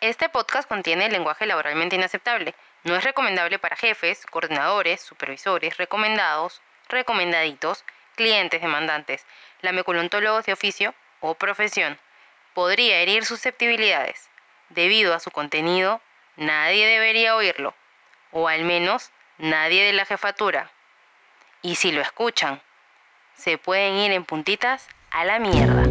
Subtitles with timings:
[0.00, 2.54] Este podcast contiene lenguaje laboralmente inaceptable.
[2.84, 7.84] No es recomendable para jefes, coordinadores, supervisores, recomendados, recomendaditos,
[8.14, 9.26] clientes demandantes,
[9.60, 11.98] lameculontólogos de oficio o profesión.
[12.54, 14.30] Podría herir susceptibilidades.
[14.70, 16.00] Debido a su contenido,
[16.36, 17.74] nadie debería oírlo.
[18.32, 20.70] O al menos nadie de la jefatura.
[21.60, 22.62] Y si lo escuchan,
[23.34, 25.82] se pueden ir en puntitas a la mierda.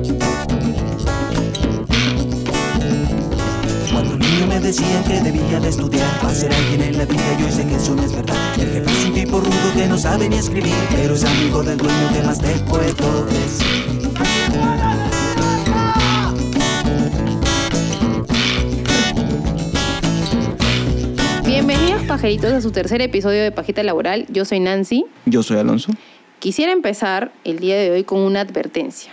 [4.70, 7.96] Decían que debía de estudiar para ser alguien en la vida, yo sé que eso
[7.96, 8.36] no es verdad.
[8.56, 11.78] El jefe es un tipo rudo que no sabe ni escribir, pero es amigo del
[11.80, 13.68] dueño que más te puedo decir.
[21.44, 24.28] Bienvenidos pajeritos a su tercer episodio de Pajita Laboral.
[24.30, 25.04] Yo soy Nancy.
[25.26, 25.92] Yo soy Alonso.
[26.38, 29.12] Quisiera empezar el día de hoy con una advertencia.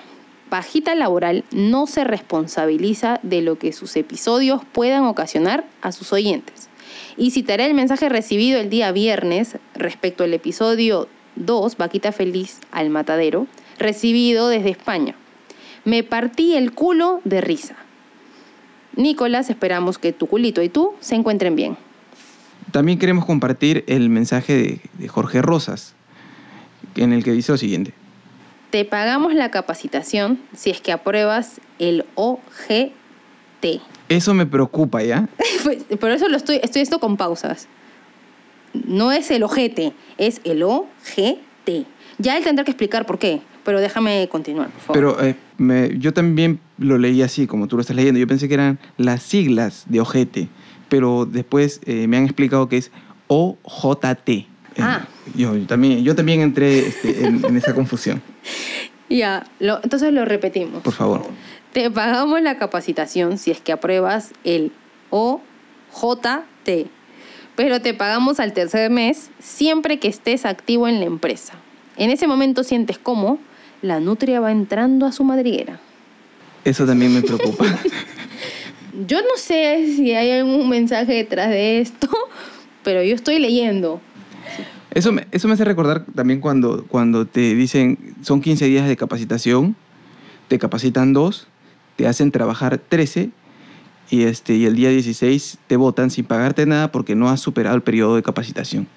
[0.48, 6.68] Pajita Laboral no se responsabiliza de lo que sus episodios puedan ocasionar a sus oyentes.
[7.16, 12.90] Y citaré el mensaje recibido el día viernes respecto al episodio 2, Vaquita Feliz al
[12.90, 13.46] Matadero,
[13.78, 15.16] recibido desde España.
[15.84, 17.76] Me partí el culo de risa.
[18.94, 21.76] Nicolás, esperamos que tu culito y tú se encuentren bien.
[22.70, 25.94] También queremos compartir el mensaje de, de Jorge Rosas,
[26.94, 27.92] en el que dice lo siguiente.
[28.76, 33.80] Te pagamos la capacitación si es que apruebas el OGT.
[34.10, 35.30] Eso me preocupa, ¿ya?
[35.64, 37.68] Pues, Por eso lo estoy, estoy esto con pausas.
[38.74, 41.86] No es el OGT, es el OGT.
[42.18, 45.16] Ya él tendrá que explicar por qué, pero déjame continuar, por favor.
[45.16, 48.20] Pero eh, me- yo también lo leí así, como tú lo estás leyendo.
[48.20, 50.48] Yo pensé que eran las siglas de ojete,
[50.90, 52.90] pero después eh, me han explicado que es
[53.28, 54.30] OJT.
[54.76, 55.06] Eh, Ah.
[55.34, 58.22] Yo, yo también, yo también entré este, en, en esa confusión.
[59.08, 60.82] Ya, lo- entonces lo repetimos.
[60.82, 61.22] Por favor.
[61.72, 64.72] Te pagamos la capacitación si es que apruebas el
[65.10, 66.88] OJT,
[67.54, 71.54] pero te pagamos al tercer mes siempre que estés activo en la empresa.
[71.96, 73.38] En ese momento sientes cómo
[73.80, 75.78] la nutria va entrando a su madriguera.
[76.64, 77.64] Eso también me preocupa.
[79.06, 82.08] Yo no sé si hay algún mensaje detrás de esto,
[82.82, 84.00] pero yo estoy leyendo.
[84.92, 88.96] Eso me, eso me hace recordar también cuando, cuando te dicen, son 15 días de
[88.96, 89.76] capacitación,
[90.48, 91.48] te capacitan dos,
[91.96, 93.30] te hacen trabajar 13
[94.10, 97.76] y, este, y el día 16 te votan sin pagarte nada porque no has superado
[97.76, 98.88] el periodo de capacitación.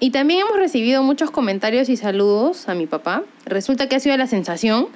[0.00, 3.24] Y también hemos recibido muchos comentarios y saludos a mi papá.
[3.44, 4.86] Resulta que ha sido la sensación.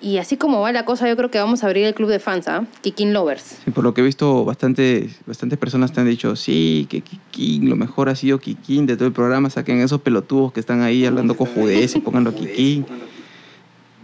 [0.00, 2.20] Y así como va la cosa, yo creo que vamos a abrir el club de
[2.20, 2.64] fans, ¿ah?
[2.82, 3.58] Kikin Lovers.
[3.64, 7.68] Sí, por lo que he visto, bastante, bastantes personas te han dicho, sí, que Kikín,
[7.68, 11.04] lo mejor ha sido Kikín de todo el programa, saquen esos pelotudos que están ahí
[11.04, 12.86] hablando cojudez y pónganlo a Kikín.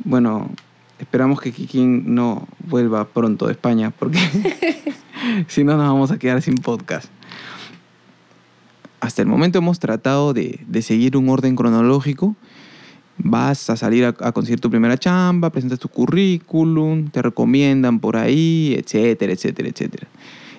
[0.03, 0.51] Bueno,
[0.99, 4.19] esperamos que Kikín no vuelva pronto de España, porque
[5.47, 7.09] si no nos vamos a quedar sin podcast.
[8.99, 12.35] Hasta el momento hemos tratado de, de seguir un orden cronológico.
[13.19, 18.17] Vas a salir a, a conseguir tu primera chamba, presentas tu currículum, te recomiendan por
[18.17, 20.09] ahí, etcétera, etcétera, etcétera.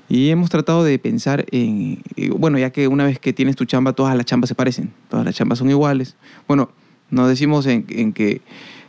[0.07, 1.99] Y hemos tratado de pensar en,
[2.37, 5.25] bueno, ya que una vez que tienes tu chamba, todas las chambas se parecen, todas
[5.25, 6.15] las chambas son iguales.
[6.47, 6.69] Bueno,
[7.09, 8.41] no decimos en, en que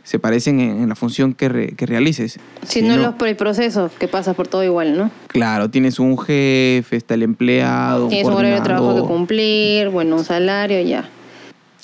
[0.03, 2.39] se parecen en, en la función que, re- que realices.
[2.65, 5.11] Si no, los por el proceso que pasa por todo igual, ¿no?
[5.27, 10.15] Claro, tienes un jefe, está el empleado, Tienes un horario de trabajo que cumplir, bueno,
[10.17, 11.09] un salario, ya.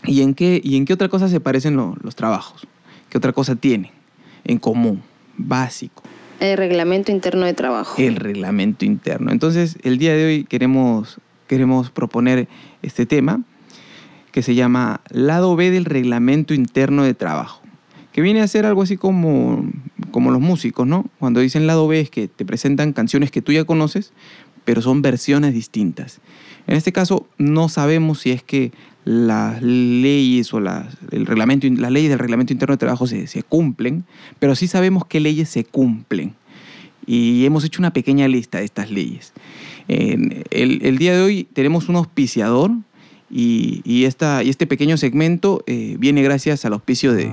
[0.06, 2.68] ¿Y en qué, y en qué otra cosa se parecen lo- los trabajos?
[3.09, 3.91] ¿Qué otra cosa tienen
[4.44, 5.02] en común?
[5.38, 6.03] Básico.
[6.40, 7.96] El reglamento interno de trabajo.
[8.02, 9.31] el reglamento interno.
[9.31, 12.47] Entonces, el día de hoy queremos, queremos proponer
[12.81, 13.42] este tema
[14.31, 17.62] que se llama Lado B del reglamento interno de trabajo,
[18.12, 19.63] que viene a ser algo así como,
[20.12, 21.06] como los músicos, ¿no?
[21.19, 24.12] Cuando dicen lado B es que te presentan canciones que tú ya conoces,
[24.66, 26.19] pero son versiones distintas.
[26.68, 28.72] En este caso, no sabemos si es que
[29.06, 34.06] las leyes o las, el reglamento, las leyes del reglamento interno de trabajo se, cumplen,
[34.40, 36.34] pero sí sabemos qué leyes se cumplen.
[37.06, 39.33] Y hemos hecho una pequeña lista de estas leyes.
[39.89, 42.71] El, día de hoy tenemos un auspiciador
[43.30, 47.30] y este pequeño segmento eh, viene gracias al auspicio de...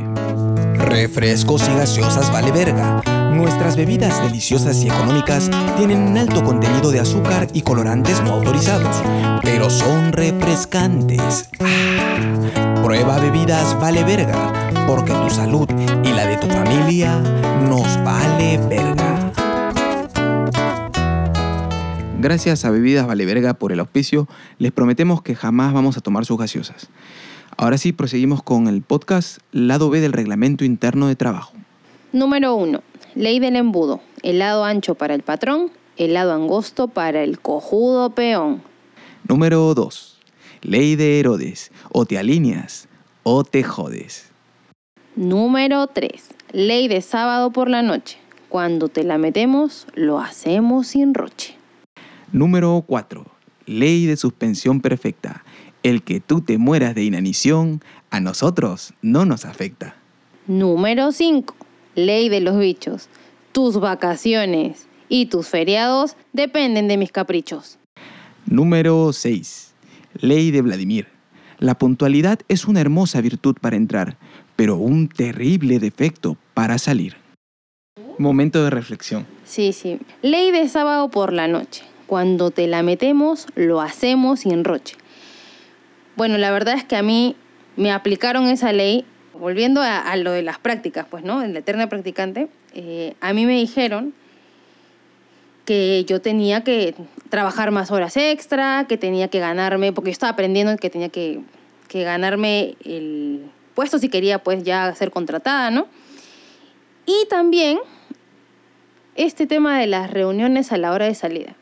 [1.00, 3.00] Refrescos y gaseosas vale verga.
[3.32, 9.02] Nuestras bebidas deliciosas y económicas tienen un alto contenido de azúcar y colorantes no autorizados,
[9.42, 11.48] pero son refrescantes.
[11.58, 14.52] Ah, Prueba bebidas vale verga,
[14.86, 15.66] porque tu salud
[16.04, 17.18] y la de tu familia
[17.66, 19.32] nos vale verga.
[22.18, 26.36] Gracias a Bebidas Valeverga por el auspicio, les prometemos que jamás vamos a tomar sus
[26.36, 26.90] gaseosas.
[27.60, 31.52] Ahora sí, proseguimos con el podcast Lado B del Reglamento Interno de Trabajo.
[32.10, 32.80] Número 1.
[33.16, 34.00] Ley del embudo.
[34.22, 38.62] El lado ancho para el patrón, el lado angosto para el cojudo peón.
[39.28, 40.18] Número 2.
[40.62, 41.70] Ley de Herodes.
[41.92, 42.88] O te alineas
[43.24, 44.30] o te jodes.
[45.14, 46.30] Número 3.
[46.52, 48.16] Ley de sábado por la noche.
[48.48, 51.58] Cuando te la metemos, lo hacemos sin roche.
[52.32, 53.26] Número 4.
[53.70, 55.44] Ley de suspensión perfecta.
[55.84, 57.80] El que tú te mueras de inanición,
[58.10, 59.94] a nosotros no nos afecta.
[60.48, 61.54] Número 5.
[61.94, 63.08] Ley de los bichos.
[63.52, 67.78] Tus vacaciones y tus feriados dependen de mis caprichos.
[68.44, 69.72] Número 6.
[70.20, 71.06] Ley de Vladimir.
[71.60, 74.16] La puntualidad es una hermosa virtud para entrar,
[74.56, 77.14] pero un terrible defecto para salir.
[78.18, 79.26] Momento de reflexión.
[79.44, 80.00] Sí, sí.
[80.22, 81.84] Ley de sábado por la noche.
[82.10, 84.96] Cuando te la metemos, lo hacemos sin roche.
[86.16, 87.36] Bueno, la verdad es que a mí
[87.76, 91.40] me aplicaron esa ley, volviendo a, lo de las prácticas, pues, ¿no?
[91.44, 94.12] En la eterna practicante, eh, a mí me dijeron
[95.64, 96.96] que yo tenía que
[97.28, 101.42] trabajar más horas extra, que tenía que ganarme, porque yo estaba aprendiendo que tenía que,
[101.86, 103.44] que ganarme el
[103.76, 105.86] puesto si quería pues ya ser contratada, ¿no?
[107.06, 107.78] Y también
[109.14, 111.54] este tema de las reuniones a la hora de salida.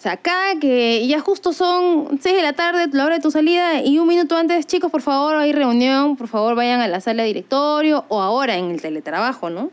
[0.00, 3.30] O sea, cada que ya justo son 6 de la tarde, la hora de tu
[3.30, 7.02] salida, y un minuto antes, chicos, por favor, hay reunión, por favor, vayan a la
[7.02, 9.70] sala de directorio, o ahora en el teletrabajo, ¿no?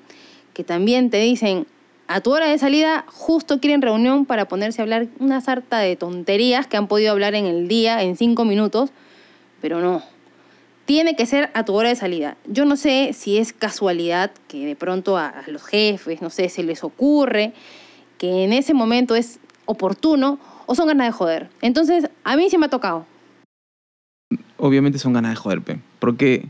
[0.53, 1.65] Que también te dicen,
[2.09, 5.95] a tu hora de salida, justo quieren reunión para ponerse a hablar una sarta de
[5.95, 8.89] tonterías que han podido hablar en el día, en cinco minutos,
[9.62, 10.03] pero no.
[10.83, 12.35] Tiene que ser a tu hora de salida.
[12.47, 16.50] Yo no sé si es casualidad que de pronto a, a los jefes, no sé,
[16.50, 17.53] se les ocurre
[18.18, 21.50] que en ese momento es oportuno o son ganas de joder.
[21.62, 23.06] Entonces, a mí sí me ha tocado.
[24.58, 25.80] Obviamente son ganas de joder, pe.
[26.00, 26.50] Porque,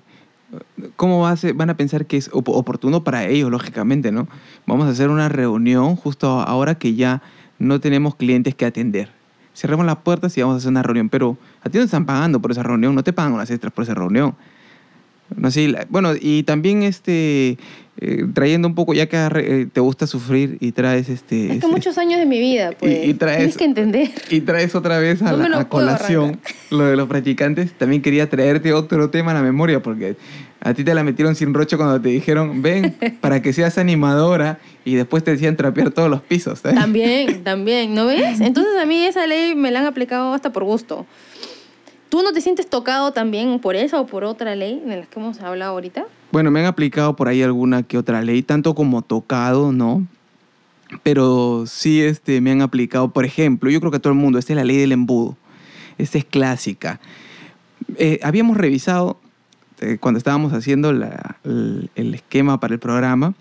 [0.96, 4.28] ¿cómo va a ser- van a pensar que es op- oportuno para ellos, lógicamente, no?
[4.66, 7.22] Vamos a hacer una reunión justo ahora que ya
[7.60, 9.10] no tenemos clientes que atender.
[9.54, 11.10] Cerremos las puertas y vamos a hacer una reunión.
[11.10, 13.74] Pero a ti no te están pagando por esa reunión, no te pagan unas extras
[13.74, 14.36] por esa reunión.
[15.35, 17.57] No sé, bueno, y también este,
[18.00, 21.44] eh, trayendo un poco, ya que eh, te gusta sufrir y traes este...
[21.44, 23.06] Es que este- muchos años de mi vida, pues.
[23.06, 24.09] y traes- Tienes que entender.
[24.29, 26.39] y traes otra vez a, No la- a colación
[26.71, 27.74] lo de los practicantes.
[27.74, 30.15] También quería traerte otro tema a la memoria porque
[30.62, 34.59] a ti te la metieron sin rocho cuando te dijeron, ven, para que seas animadora
[34.85, 36.59] y después te decían trapear todos los pisos.
[36.59, 36.80] ¿sabes?
[36.80, 38.39] También, también, ¿no ves?
[38.39, 41.06] Entonces a mí esa ley me la han aplicado hasta por gusto.
[42.09, 45.19] ¿Tú no te sientes tocado también por esa o por otra ley de las que
[45.19, 46.06] hemos hablado ahorita?
[46.31, 50.06] Bueno, me han aplicado por ahí alguna que otra ley, tanto como tocado, ¿no?
[51.04, 54.39] Pero sí este, me han aplicado, por ejemplo, yo creo que a todo el mundo,
[54.39, 55.36] esta es la ley del embudo.
[55.98, 57.00] Esta es clásica.
[57.98, 59.19] Eh, habíamos revisado,
[59.81, 63.33] eh, cuando estábamos haciendo el, esquema para el programa,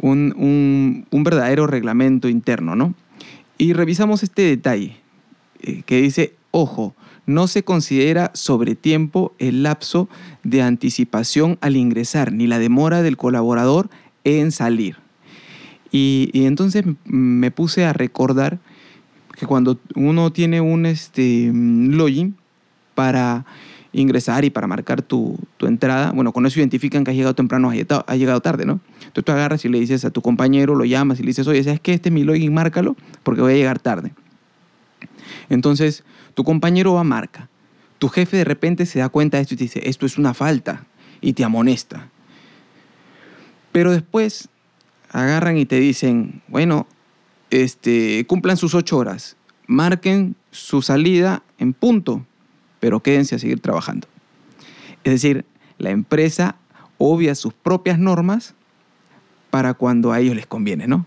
[0.00, 2.94] un, un- un verdadero reglamento interno, ¿no?
[3.58, 4.96] Y revisamos este detalle,
[5.62, 6.94] eh, que dice, ojo,
[7.26, 10.08] no se considera sobre tiempo el lapso
[10.42, 13.88] de anticipación al ingresar, ni la demora del colaborador
[14.24, 14.96] en salir.
[15.92, 18.58] Y, y entonces me puse a recordar
[19.36, 22.36] que cuando uno tiene un este, mm, login
[22.94, 23.44] para
[23.92, 27.70] ingresar y para marcar tu, tu entrada, bueno, con eso identifican que has llegado temprano
[27.70, 28.80] has llegado tarde, ¿no?
[28.98, 31.64] Entonces tú agarras y le dices a tu compañero, lo llamas y le dices, oye,
[31.64, 31.94] ¿sabes qué?
[31.94, 34.12] Este es mi login, márcalo porque voy a llegar tarde.
[35.48, 37.48] Entonces, tu compañero va a marca.
[37.98, 40.34] Tu jefe de repente se da cuenta de esto y te dice, esto es una
[40.34, 40.86] falta,
[41.20, 42.08] y te amonesta.
[43.72, 44.48] Pero después
[45.10, 46.86] agarran y te dicen, bueno,
[47.50, 52.24] este, cumplan sus ocho horas, marquen su salida en punto,
[52.80, 54.08] pero quédense a seguir trabajando.
[55.04, 55.44] Es decir,
[55.78, 56.56] la empresa
[56.98, 58.54] obvia sus propias normas
[59.50, 61.06] para cuando a ellos les conviene, ¿no?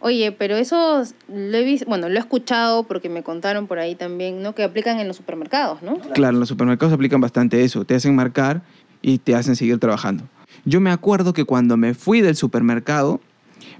[0.00, 3.96] Oye, pero eso lo he visto, bueno, lo he escuchado porque me contaron por ahí
[3.96, 4.54] también, ¿no?
[4.54, 5.98] Que aplican en los supermercados, ¿no?
[5.98, 7.84] Claro, en los supermercados aplican bastante eso.
[7.84, 8.62] Te hacen marcar
[9.02, 10.24] y te hacen seguir trabajando.
[10.64, 13.20] Yo me acuerdo que cuando me fui del supermercado,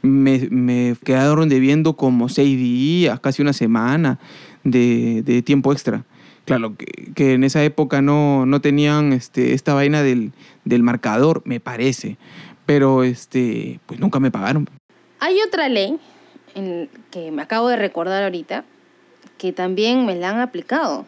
[0.02, 4.18] me, me quedaron debiendo como seis días, casi una semana
[4.64, 6.04] de, de tiempo extra.
[6.46, 10.32] Claro, que, que en esa época no, no tenían este, esta vaina del,
[10.64, 12.16] del marcador, me parece.
[12.64, 14.68] Pero este, pues nunca me pagaron.
[15.20, 15.98] Hay otra ley
[16.54, 18.64] en- que me acabo de recordar ahorita
[19.37, 21.06] que también me la han aplicado.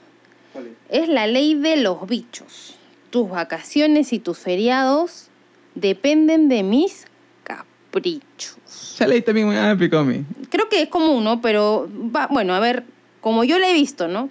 [0.89, 2.77] Es la ley de los bichos.
[3.11, 5.29] Tus vacaciones y tus feriados
[5.75, 7.07] dependen de mis
[7.45, 8.57] caprichos.
[8.95, 10.25] Esa ley también me han aplicado a mí.
[10.51, 11.41] Creo que es común, ¿no?
[11.41, 12.85] Pero, va- bueno, a ver,
[13.21, 14.29] como yo la he visto, ¿no?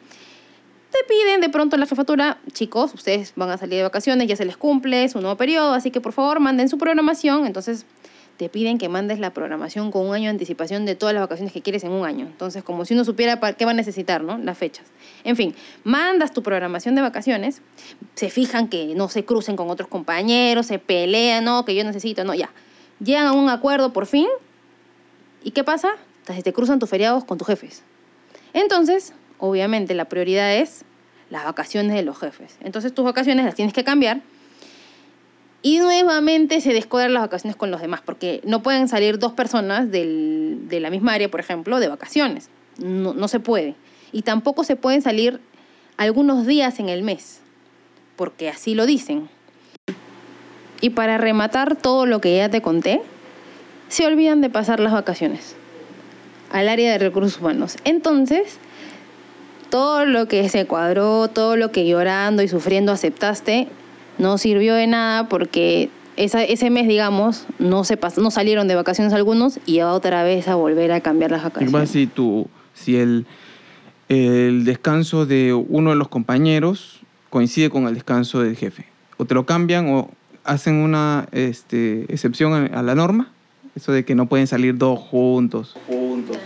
[0.92, 4.36] Te piden de pronto en la jefatura, chicos, ustedes van a salir de vacaciones, ya
[4.36, 7.46] se les cumple, es un nuevo periodo, así que por favor manden su programación.
[7.46, 7.86] Entonces
[8.40, 11.52] te piden que mandes la programación con un año de anticipación de todas las vacaciones
[11.52, 12.26] que quieres en un año.
[12.26, 14.38] Entonces, como si uno supiera para qué va a necesitar, ¿no?
[14.38, 14.86] Las fechas.
[15.26, 15.54] En fin,
[15.84, 17.62] mandas tu programación de vacaciones,
[18.16, 22.24] se fijan que no se crucen con otros compañeros, se pelean, no, que yo necesito,
[22.24, 22.50] no, ya.
[23.04, 24.28] Llegan a un acuerdo por fin.
[25.44, 25.90] ¿Y qué pasa?
[26.20, 27.84] Entonces te cruzan tus feriados con tus jefes.
[28.54, 30.86] Entonces, obviamente, la prioridad es
[31.30, 32.56] las vacaciones de los jefes.
[32.62, 34.22] Entonces, tus vacaciones las tienes que cambiar
[35.62, 39.92] y nuevamente se descuadran las vacaciones con los demás, porque no pueden salir dos personas
[39.92, 42.50] del, de la misma área, por ejemplo, de vacaciones.
[42.78, 43.76] No, no se puede.
[44.12, 45.42] Y tampoco se pueden salir
[45.98, 47.42] algunos días en el mes,
[48.16, 49.30] porque así lo dicen.
[50.82, 53.02] Y para rematar todo lo que ya te conté,
[53.90, 55.56] se olvidan de pasar las vacaciones
[56.52, 57.76] al área de recursos humanos.
[57.84, 58.58] Entonces,
[59.70, 63.68] todo lo que se cuadró, todo lo que llorando y sufriendo aceptaste,
[64.20, 68.76] no sirvió de nada porque esa, ese mes, digamos, no, se pas- no salieron de
[68.76, 71.90] vacaciones algunos y otra vez a volver a cambiar las ¿Qué pasa vacaciones.
[71.90, 73.26] si, tú, si el,
[74.10, 77.00] el descanso de uno de los compañeros
[77.30, 78.86] coincide con el descanso del jefe?
[79.18, 80.10] O te lo cambian o
[80.44, 83.32] hacen una este, excepción a, la norma.
[83.76, 85.76] Eso de que no pueden salir dos juntos.
[85.88, 86.38] Juntos.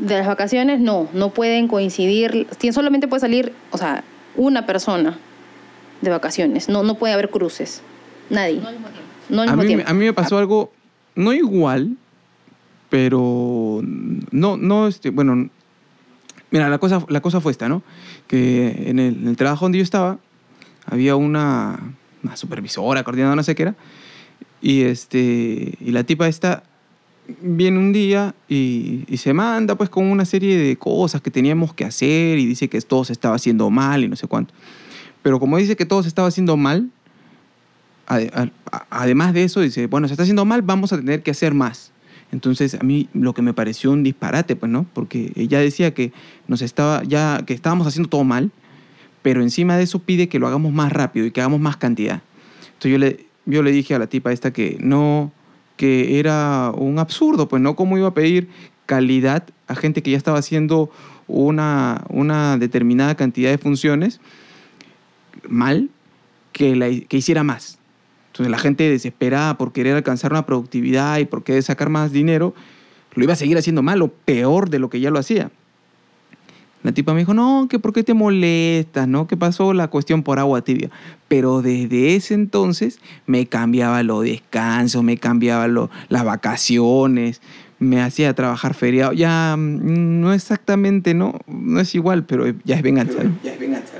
[0.00, 4.02] De las vacaciones, no, no pueden coincidir, solamente puede salir, o sea,
[4.36, 5.18] una persona
[6.02, 7.80] de vacaciones, no, no puede haber cruces,
[8.28, 8.60] nadie.
[9.30, 9.84] No al A mismo mí, tiempo.
[9.88, 10.72] a mí me pasó algo
[11.14, 11.96] no igual,
[12.90, 13.80] pero
[14.30, 15.48] no, no, este, bueno,
[16.50, 17.82] mira, la cosa, la cosa fue esta, ¿no?
[18.26, 20.18] Que en el, en el trabajo donde yo estaba
[20.86, 21.78] había una,
[22.22, 23.74] una supervisora, coordinadora, no sé qué era,
[24.60, 26.64] y, este, y la tipa esta
[27.40, 31.72] viene un día y, y se manda pues con una serie de cosas que teníamos
[31.72, 34.52] que hacer y dice que todo se estaba haciendo mal y no sé cuánto.
[35.22, 36.90] Pero como dice que todo se estaba haciendo mal,
[38.90, 41.92] además de eso, dice, bueno, se está haciendo mal, vamos a tener que hacer más.
[42.32, 44.86] Entonces, a mí lo que me pareció un disparate, pues, ¿no?
[44.92, 46.12] Porque ella decía que
[46.48, 48.50] nos estaba, ya, que estábamos haciendo todo mal,
[49.20, 52.22] pero encima de eso pide que lo hagamos más rápido y que hagamos más cantidad.
[52.64, 55.30] Entonces yo le, yo le dije a la tipa esta que no,
[55.76, 57.76] que era un absurdo, pues, ¿no?
[57.76, 58.48] ¿Cómo iba a pedir
[58.86, 60.90] calidad a gente que ya estaba haciendo
[61.28, 64.20] una, una determinada cantidad de funciones
[65.48, 65.90] mal
[66.52, 67.78] que, la, que hiciera más?
[68.32, 72.54] Entonces la gente desesperada por querer alcanzar una productividad y por querer sacar más dinero,
[73.14, 75.50] lo iba a seguir haciendo mal o peor de lo que ya lo hacía.
[76.82, 79.28] La tipa me dijo, no, que por qué te molestas, ¿no?
[79.28, 80.90] Que pasó la cuestión por agua tibia.
[81.28, 87.40] Pero desde ese entonces me cambiaba los descansos, me cambiaba lo- las vacaciones,
[87.78, 89.12] me hacía trabajar feriado.
[89.12, 91.38] Ya mm, no exactamente, ¿no?
[91.46, 93.18] No es igual, pero ya es venganza.
[93.44, 93.92] Ya es venganza.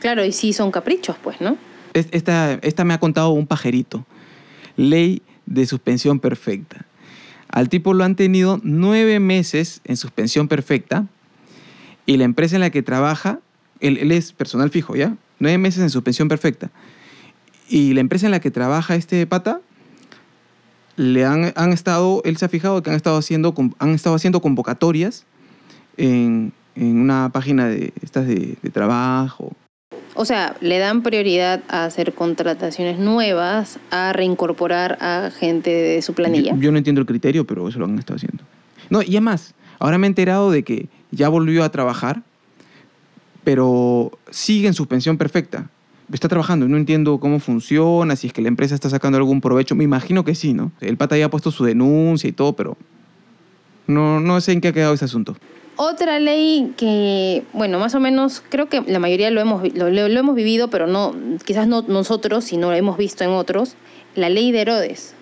[0.00, 1.56] Claro, y sí son caprichos, pues, ¿no?
[1.94, 4.04] Es- Esta, esta me ha contado un pajerito.
[4.76, 6.86] Ley de suspensión perfecta.
[7.48, 11.06] Al tipo lo han tenido nueve meses en suspensión perfecta
[12.06, 13.40] y la empresa en la que trabaja,
[13.80, 15.16] él, es personal fijo, ¿ya?
[15.40, 16.70] Nueve meses en suspensión perfecta.
[17.68, 19.60] Y la empresa en la que trabaja este pata,
[20.96, 24.40] le han, han estado, él se ha fijado que han estado haciendo, han estado haciendo
[24.40, 25.24] convocatorias
[25.96, 29.52] en, en una página de estas de trabajo,
[30.20, 36.12] O sea, le dan prioridad a hacer contrataciones nuevas, a reincorporar a gente de su
[36.12, 36.52] planilla.
[36.56, 38.44] Yo, yo no entiendo el criterio, pero eso lo han estado haciendo.
[38.90, 42.22] No, y además, ahora me he enterado de que ya volvió a trabajar,
[43.44, 45.70] pero sigue en suspensión perfecta.
[46.12, 49.74] Está trabajando, no entiendo cómo funciona, si es que la empresa está sacando algún provecho.
[49.74, 50.70] Me imagino que sí, ¿no?
[50.82, 52.76] El pata ya ha puesto su denuncia y todo, pero
[53.86, 55.34] no, no sé en qué ha quedado ese asunto.
[55.82, 60.08] Otra ley que, bueno, más o menos creo que la mayoría lo hemos, lo, lo-
[60.10, 61.14] lo hemos vivido, pero no,
[61.46, 63.76] quizás no nosotros, sino lo hemos visto en otros,
[64.14, 65.14] la ley de Herodes.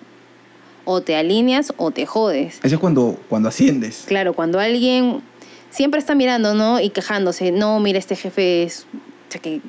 [0.83, 2.59] O te alineas o te jodes.
[2.61, 4.03] Eso es cuando, cuando asciendes.
[4.05, 5.21] Claro, cuando alguien
[5.69, 6.81] siempre está mirando, ¿no?
[6.81, 8.85] Y quejándose, no, mira, este jefe es,
[9.29, 9.61] o sea, que,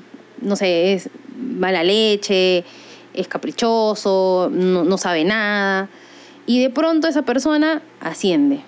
[0.43, 2.65] no sé, es mala leche,
[3.15, 5.89] es caprichoso, no, no sabe nada.
[6.47, 8.63] Y de pronto esa persona asciende.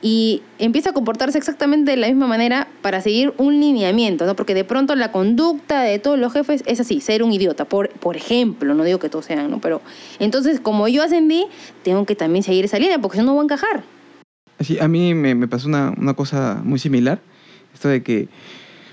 [0.00, 4.36] Y empieza a comportarse exactamente de la misma manera para seguir un lineamiento, ¿no?
[4.36, 7.90] Porque de pronto la conducta de todos los jefes es así, ser un idiota, por,
[7.90, 9.60] por ejemplo, no digo que todos sean, ¿no?
[9.60, 9.82] Pero
[10.20, 11.46] entonces, como yo ascendí,
[11.82, 13.82] tengo que también seguir esa línea, porque si no, no voy a encajar.
[14.58, 17.20] Así, a mí me, me pasó una, una cosa muy similar.
[17.74, 18.28] Esto de que,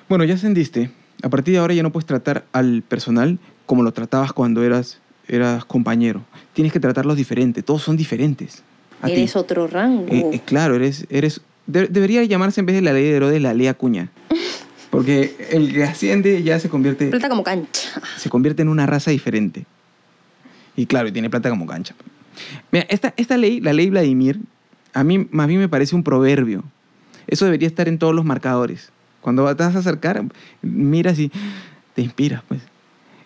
[0.09, 0.89] bueno, ya ascendiste.
[1.21, 5.01] A partir de ahora ya no puedes tratar al personal como lo tratabas cuando eras,
[5.27, 6.23] eras compañero.
[6.53, 7.63] Tienes que tratarlos diferente.
[7.63, 8.63] Todos son diferentes.
[9.05, 9.13] A ti.
[9.13, 10.07] Eres otro rango.
[10.13, 11.05] Eh, eh, claro, eres...
[11.09, 14.09] eres de- debería llamarse en vez de la ley de Herodes la ley Acuña.
[14.89, 18.01] Porque el que asciende ya se convierte, Plata como cancha.
[18.17, 19.65] se convierte en una raza diferente.
[20.77, 21.95] Y claro, y tiene plata como cancha.
[22.71, 24.39] Mira, esta, esta ley, la ley Vladimir,
[24.93, 26.63] a mí más bien me parece un proverbio.
[27.27, 28.89] Eso debería estar en todos los marcadores.
[29.21, 30.23] Cuando te vas a acercar,
[30.61, 31.31] miras y
[31.95, 32.61] te inspiras, pues.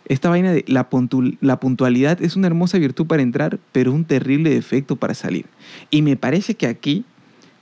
[0.09, 4.03] Esta vaina de la, puntu- la puntualidad es una hermosa virtud para entrar, pero un
[4.05, 5.45] terrible defecto para salir.
[5.91, 7.05] Y me parece que aquí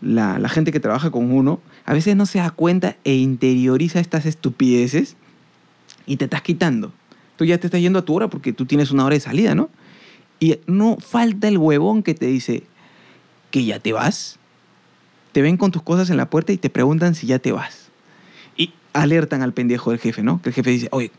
[0.01, 3.99] la, la gente que trabaja con uno a veces no se da cuenta e interioriza
[3.99, 5.15] estas estupideces
[6.05, 6.91] y te estás quitando.
[7.35, 9.53] Tú ya te estás yendo a tu hora porque tú tienes una hora de salida,
[9.53, 9.69] ¿no?
[10.39, 12.63] Y no falta el huevón que te dice
[13.51, 14.39] que ya te vas.
[15.33, 17.89] Te ven con tus cosas en la puerta y te preguntan si ya te vas.
[18.55, 20.41] Y alertan al pendejo del jefe, ¿no?
[20.41, 21.11] Que el jefe dice, oye,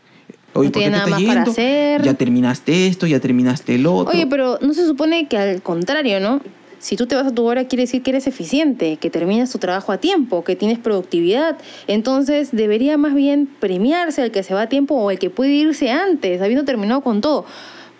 [0.53, 1.51] oye No ¿por qué tiene nada más para yendo?
[1.51, 2.01] hacer".
[2.03, 4.13] Ya terminaste esto, ya terminaste el otro.
[4.13, 6.41] Oye, pero no se supone que al contrario, ¿no?
[6.79, 9.57] Si tú te vas a tu hora, quiere decir que eres eficiente, que terminas tu
[9.57, 11.57] trabajo a tiempo, que tienes productividad.
[11.87, 15.51] Entonces, debería más bien premiarse el que se va a tiempo o el que puede
[15.51, 17.43] irse antes, habiendo terminado con todo.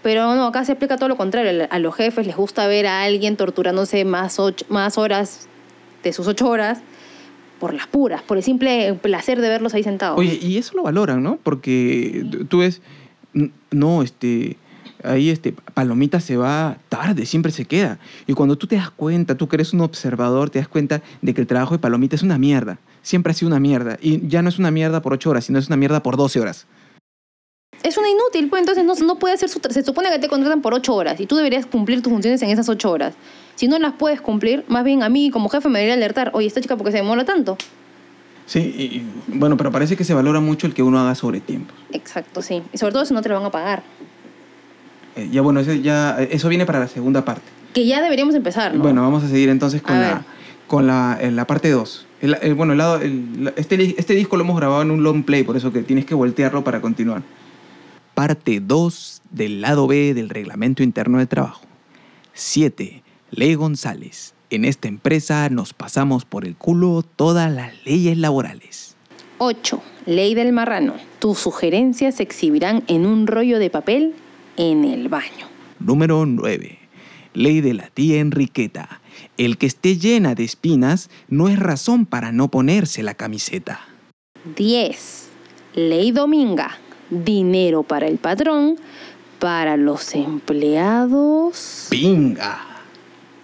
[0.01, 1.67] Pero no, acá se aplica todo lo contrario.
[1.69, 5.49] A los jefes les gusta ver a alguien torturándose más, ocho- más horas
[6.03, 6.79] de sus ocho horas
[7.59, 10.17] por las puras, por el simple placer de verlos ahí sentados.
[10.17, 11.37] Oye, y eso lo valoran, ¿no?
[11.43, 12.81] Porque tú- ves,
[13.71, 14.57] no, este,
[15.03, 17.99] ahí este, Palomita se va tarde, siempre se queda.
[18.27, 21.33] Y cuando tú te das cuenta, tú que eres un observador, te das cuenta de
[21.33, 22.79] que el trabajo de Palomita es una mierda.
[23.01, 23.97] Siempre ha sido una mierda.
[24.01, 26.39] Y ya no es una mierda por ocho horas, sino es una mierda por 12
[26.39, 26.67] horas.
[27.83, 30.61] Es una inútil, pues entonces no, no puede hacer su Se supone que te contratan
[30.61, 33.15] por ocho horas y tú deberías cumplir tus funciones en esas ocho horas.
[33.59, 36.31] Si no las puedes cumplir, más bien a mí como jefe me debería alertar.
[36.33, 37.57] Oye, esta chica, ¿por qué se demora tanto?
[38.45, 39.03] Sí, y-
[39.37, 41.73] bueno, pero parece que se valora mucho el que uno haga sobre tiempo.
[41.91, 42.63] Exacto, sí.
[42.71, 43.83] Y sobre todo si no te lo van a pagar.
[45.17, 47.41] Eh, ya bueno, ese ya, eso viene para la segunda parte.
[47.73, 48.81] Que ya deberíamos empezar, ¿no?
[48.81, 50.25] Bueno, vamos a seguir entonces con A la,
[50.67, 52.05] con la, en la parte 2.
[52.55, 55.57] bueno, el lado, el- este, este disco lo hemos grabado en un long play, por
[55.57, 57.23] eso que tienes que voltearlo para continuar.
[58.13, 61.59] Parte 2 del lado B del Reglamento Interno de Trabajo.
[62.33, 63.03] 7.
[63.31, 64.33] Ley González.
[64.49, 68.95] En esta empresa nos pasamos por el culo todas las leyes laborales.
[69.37, 69.81] 8.
[70.05, 70.95] Ley del marrano.
[71.19, 74.15] Tus sugerencias se exhibirán en un rollo de papel
[74.57, 75.47] en el baño.
[75.79, 76.79] Número 9.
[77.33, 79.01] Ley de la tía Enriqueta.
[79.37, 83.81] El que esté llena de espinas no es razón para no ponerse la camiseta.
[84.55, 85.29] 10.
[85.75, 86.77] Ley dominga.
[87.09, 88.77] Dinero para el patrón,
[89.39, 91.87] para los empleados.
[91.89, 92.68] ¡Pinga!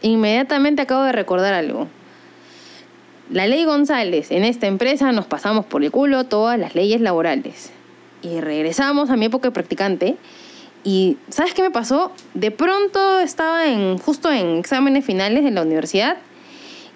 [0.06, 1.88] Inmediatamente acabo de recordar algo.
[3.32, 7.72] La ley González, en esta empresa nos pasamos por el culo todas las leyes laborales.
[8.22, 10.16] Y regresamos a mi época de practicante.
[10.84, 12.12] Y ¿sabes qué me pasó?
[12.36, 16.18] De pronto estaba en, justo en exámenes finales de la universidad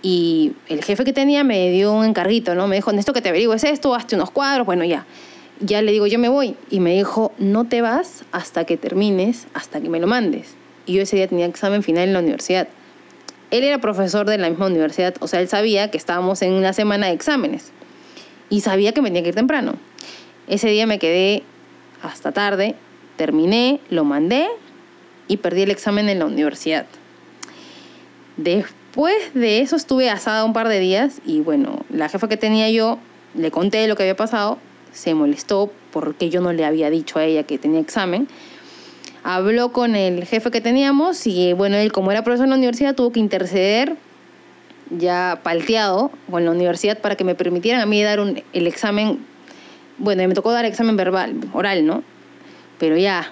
[0.04, 2.68] y el jefe que tenía me dio un encarguito, ¿no?
[2.68, 5.08] Me dijo, necesito que te averigües esto, hazte unos cuadros, bueno, ya.
[5.62, 6.56] Ya le digo, yo me voy.
[6.70, 10.54] Y me dijo, no te vas hasta que termines, hasta que me lo mandes.
[10.86, 12.68] Y yo ese día tenía examen final en la universidad.
[13.52, 16.74] Él era profesor de la misma universidad, o sea, él sabía que estábamos en una
[16.74, 17.72] semana de exámenes.
[18.50, 19.76] Y sabía que me tenía que ir temprano.
[20.48, 21.44] Ese día me quedé
[22.02, 22.76] hasta tarde,
[23.18, 24.48] terminé, lo mandé
[25.28, 26.86] y perdí el examen en la universidad.
[28.38, 32.70] Después de eso estuve asada un par de días y bueno, la jefa que tenía
[32.70, 33.00] yo
[33.36, 34.58] le conté lo que había pasado,
[34.92, 38.28] se molestó porque yo no le había dicho a ella que tenía examen.
[39.24, 42.96] Habló con el jefe que teníamos y bueno, él como era profesor en la universidad
[42.96, 43.98] tuvo que interceder
[44.98, 49.20] ya palteado con la universidad para que me permitieran a mí dar un, el examen,
[49.98, 52.04] bueno, me tocó dar examen verbal, oral, ¿no?
[52.80, 53.32] Pero ya,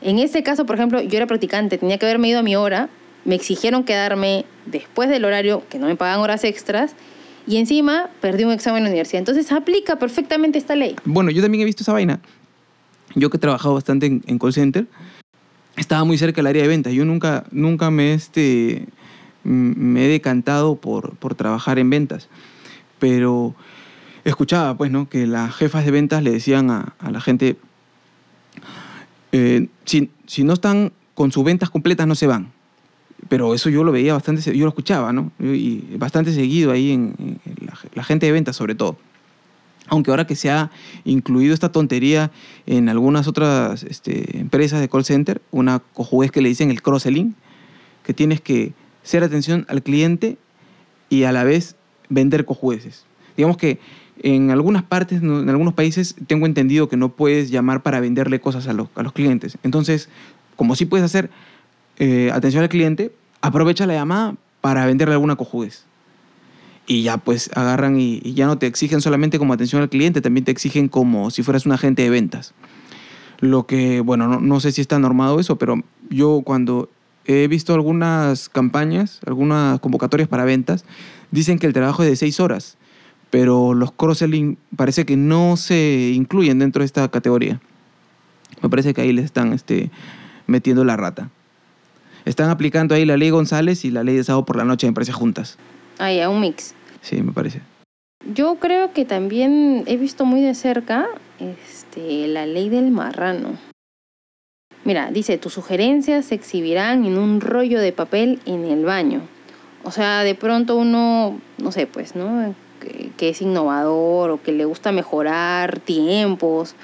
[0.00, 2.88] en este caso, por ejemplo, yo era practicante, tenía que haberme ido a mi hora,
[3.24, 6.94] me exigieron quedarme después del horario, que no me pagan horas extras,
[7.46, 9.18] y encima perdí un examen en la universidad.
[9.18, 10.94] Entonces aplica perfectamente esta ley.
[11.04, 12.20] Bueno, yo también he visto esa vaina.
[13.14, 14.86] Yo que he trabajado bastante en, en call center,
[15.76, 16.92] estaba muy cerca del área de ventas.
[16.92, 18.86] Yo nunca, nunca me, este,
[19.44, 22.28] me he decantado por, por trabajar en ventas.
[22.98, 23.54] Pero
[24.24, 25.08] escuchaba, pues, ¿no?
[25.08, 27.56] Que las jefas de ventas le decían a, a la gente,
[29.32, 32.52] eh, si, si no están con sus ventas completas, no se van.
[33.28, 35.30] Pero eso yo lo veía bastante, yo lo escuchaba, ¿no?
[35.38, 38.96] Y bastante seguido ahí en, en la, la gente de ventas, sobre todo.
[39.92, 40.70] Aunque ahora que se ha
[41.04, 42.30] incluido esta tontería
[42.64, 47.34] en algunas otras este, empresas de call center, una cojuez que le dicen el cross-selling,
[48.02, 50.38] que tienes que ser atención al cliente
[51.10, 51.76] y a la vez
[52.08, 53.04] vender cojueces.
[53.36, 53.80] Digamos que
[54.22, 58.68] en algunas partes, en algunos países, tengo entendido que no puedes llamar para venderle cosas
[58.68, 59.58] a los, a los clientes.
[59.62, 60.08] Entonces,
[60.56, 61.28] como sí puedes hacer
[61.98, 65.84] eh, atención al cliente, aprovecha la llamada para venderle alguna cojudez.
[66.86, 70.44] Y ya pues agarran y, ya no te exigen solamente como atención al cliente, también
[70.44, 72.54] te exigen como si fueras un agente de ventas.
[73.40, 76.88] Lo que, bueno, no, no sé si está normado eso, pero yo cuando
[77.24, 80.84] he visto algunas campañas, algunas convocatorias para ventas,
[81.30, 82.76] dicen que el trabajo es de seis horas,
[83.30, 87.60] pero los cross-selling parece que no se incluyen dentro de esta categoría.
[88.62, 89.90] Me parece que ahí les están este,
[90.46, 91.30] metiendo la rata.
[92.24, 94.90] Están aplicando ahí la ley González y la ley de sábado por la noche en
[94.90, 95.58] empresas juntas.
[96.04, 96.74] Ah, ya, un mix.
[97.00, 97.60] Sí, me parece.
[98.34, 101.06] Yo creo que también he visto muy de cerca
[101.38, 103.50] este, la ley del marrano.
[104.82, 109.20] Mira, dice, tus sugerencias se exhibirán en un rollo de papel en el baño.
[109.84, 112.52] O sea, de pronto uno, no sé, pues, ¿no?
[112.80, 116.74] Que, que es innovador o que le gusta mejorar tiempos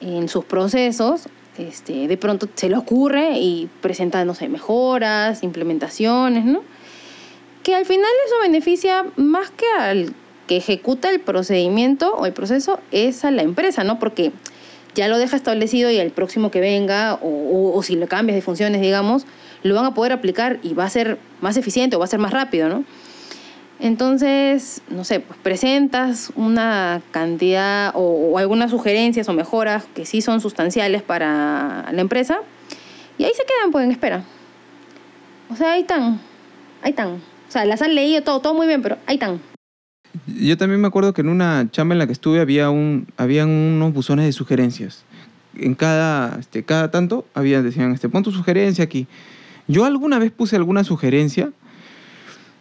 [0.00, 6.46] en sus procesos, este, de pronto se le ocurre y presenta, no sé, mejoras, implementaciones,
[6.46, 6.62] ¿no?
[7.68, 10.14] Que al final eso beneficia más que al
[10.46, 13.98] que ejecuta el procedimiento o el proceso es a la empresa, ¿no?
[13.98, 14.32] Porque
[14.94, 18.80] ya lo deja establecido y el próximo que venga, o, si lo cambias de funciones,
[18.80, 19.26] digamos,
[19.64, 22.20] lo van a poder aplicar y va a ser más eficiente o va a ser
[22.20, 22.84] más rápido, ¿no?
[23.80, 30.22] Entonces, no sé, pues presentas una cantidad o, o, algunas sugerencias o mejoras que sí
[30.22, 32.38] son sustanciales para la empresa
[33.18, 34.22] y ahí se quedan, pues en espera.
[35.50, 36.18] O sea, ahí están,
[36.80, 37.20] ahí están.
[37.48, 39.40] O sea, las han leído todo, todo muy bien, pero ahí están.
[40.26, 43.48] Yo también me acuerdo que en una chamba en la que estuve había un, habían
[43.48, 45.04] unos buzones de sugerencias.
[45.56, 49.06] En cada, este, cada tanto había, decían, este, pon tu sugerencia aquí.
[49.66, 51.50] Yo alguna vez puse alguna sugerencia,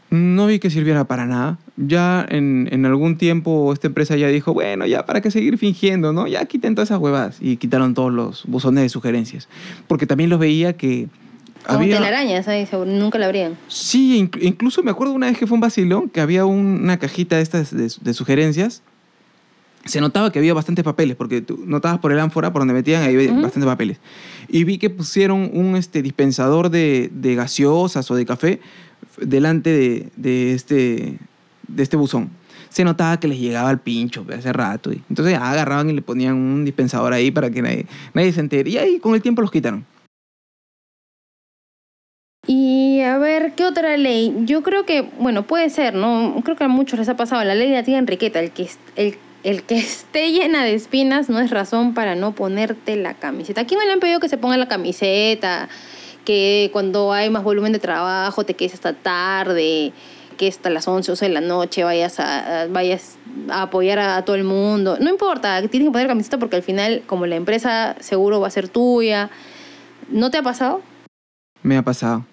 [0.10, 1.60] no vi que sirviera para nada.
[1.76, 6.14] Ya en, en, algún tiempo esta empresa ya dijo, bueno, ya para qué seguir fingiendo,
[6.14, 6.28] ¿no?
[6.28, 7.38] Ya quiten todas esas huevadas.
[7.42, 9.50] Y quitaron todos los buzones de sugerencias.
[9.88, 11.08] Porque también los veía que...
[11.66, 11.98] Como había...
[11.98, 13.58] telarañas, ahí nunca la abrían.
[13.68, 16.98] Sí, inc incluso me acuerdo una vez que fue un vacilón, que había un, una
[16.98, 18.84] cajita de estas de, de, sugerencias.
[19.86, 23.04] Se notaba que había bastantes papeles, porque tú notabas por el ánfora, por donde metían,
[23.04, 23.44] ahí había uh -huh.
[23.44, 23.98] bastantes papeles.
[24.50, 28.60] Y vi que pusieron un este, dispensador de, de gaseosas o de café
[29.18, 31.18] delante de, de, este,
[31.68, 32.30] de este buzón.
[32.70, 34.92] Se notaba que les llegaba el pincho hace rato.
[34.92, 38.70] Y entonces agarraban y le ponían un dispensador ahí para que nadie, nadie se entere.
[38.70, 39.86] Y ahí con el tiempo los quitaron.
[42.48, 44.34] Y a ver, ¿qué otra ley?
[44.46, 46.34] Yo creo que, bueno, puede ser, ¿no?
[46.46, 48.40] Creo que a muchos les ha pasado la ley de la tía Enriqueta.
[48.40, 52.96] El que, el, el que esté llena de espinas no es razón para no ponerte
[52.96, 53.62] la camiseta.
[53.62, 55.68] Aquí no le han pedido que se ponga la camiseta,
[56.24, 59.92] que cuando hay más volumen de trabajo te quedes hasta tarde,
[60.38, 63.18] que hasta las 11 o 12 de la noche vayas a, vayas
[63.50, 64.98] apoyar a, todo el mundo.
[65.02, 68.52] No importa, tienes que poner camiseta porque al final, como la empresa seguro va a
[68.52, 69.30] ser tuya.
[70.10, 70.82] ¿No te ha pasado?
[71.62, 72.24] Me ha pasado.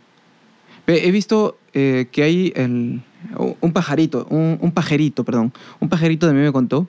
[0.87, 6.41] He visto eh, que hay un pajarito, un, un, pajarito, perdón, un pajarito de mí
[6.41, 6.89] me contó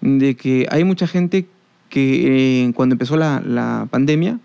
[0.00, 1.48] de que hay mucha gente
[1.88, 4.38] que eh, cuando empezó la, la pandemia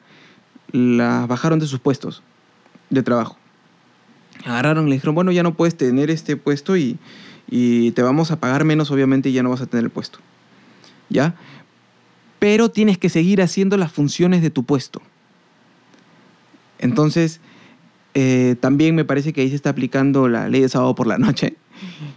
[0.72, 2.24] las bajaron de sus puestos
[2.90, 3.38] de trabajo.
[4.46, 6.98] Agarraron y le dijeron, bueno, ya no puedes tener este puesto y,
[7.50, 10.20] y te vamos a pagar menos, obviamente, y ya no vas a tener el puesto.
[11.10, 11.36] ¿Ya?
[12.40, 15.02] Pero tienes que seguir haciendo las funciones de tu puesto.
[16.78, 17.42] Entonces,
[18.14, 21.18] eh, también me parece que ahí se está aplicando la ley de sábado por la
[21.18, 21.56] noche,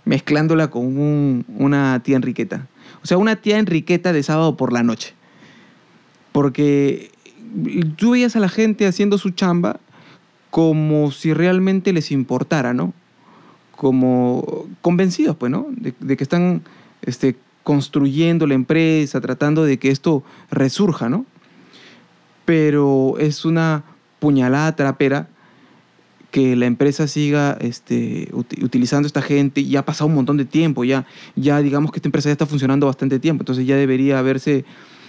[0.05, 2.66] mezclándola con un, una tía Enriqueta.
[3.02, 5.14] O sea, una tía Enriqueta de sábado por la noche.
[6.33, 7.11] Porque
[7.96, 9.81] tú veías a la gente haciendo su chamba
[10.50, 12.94] como si realmente les importara, ¿no?
[13.76, 15.66] Como convencidos, pues, ¿no?
[15.70, 16.62] De, de que están
[17.02, 21.26] este, construyendo la empresa, tratando de que esto resurja, ¿no?
[22.44, 23.85] Pero es una
[24.18, 25.28] puñalada trapera
[26.33, 29.64] que la empresa siga este, ut utilizando esta gente.
[29.64, 32.47] Ya ha pasado un montón de tiempo, ya, ya digamos que esta empresa ya está
[32.47, 34.64] funcionando bastante tiempo, entonces ya debería haberse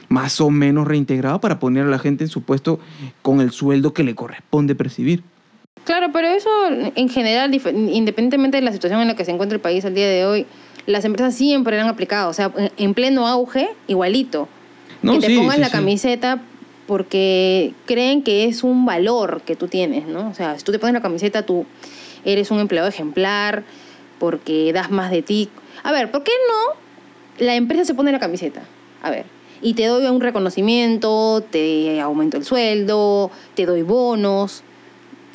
[0.10, 2.80] más o menos reintegrado para poner a la gente en su puesto
[3.24, 5.24] con el sueldo que le corresponde percibir.
[5.86, 6.50] Claro, pero eso
[6.96, 10.08] en general, independientemente de la situación en la que se encuentra el país al día
[10.08, 10.46] de hoy,
[10.86, 14.50] las empresas siempre han aplicado, o sea, en pleno auge, igualito.
[15.02, 16.42] No, que te sí, pongas sí, la camiseta
[16.88, 20.30] porque creen que es un valor que tú tienes, ¿no?
[20.30, 21.65] O sea, si tú te pones la camiseta, tú
[22.26, 23.63] eres un empleado ejemplar
[24.19, 25.50] porque das más de ti.
[25.84, 28.63] A ver, ¿por qué no la empresa se pone la camiseta?
[29.02, 29.26] A ver,
[29.62, 34.63] y te doy un reconocimiento, te aumento el sueldo, te doy bonos.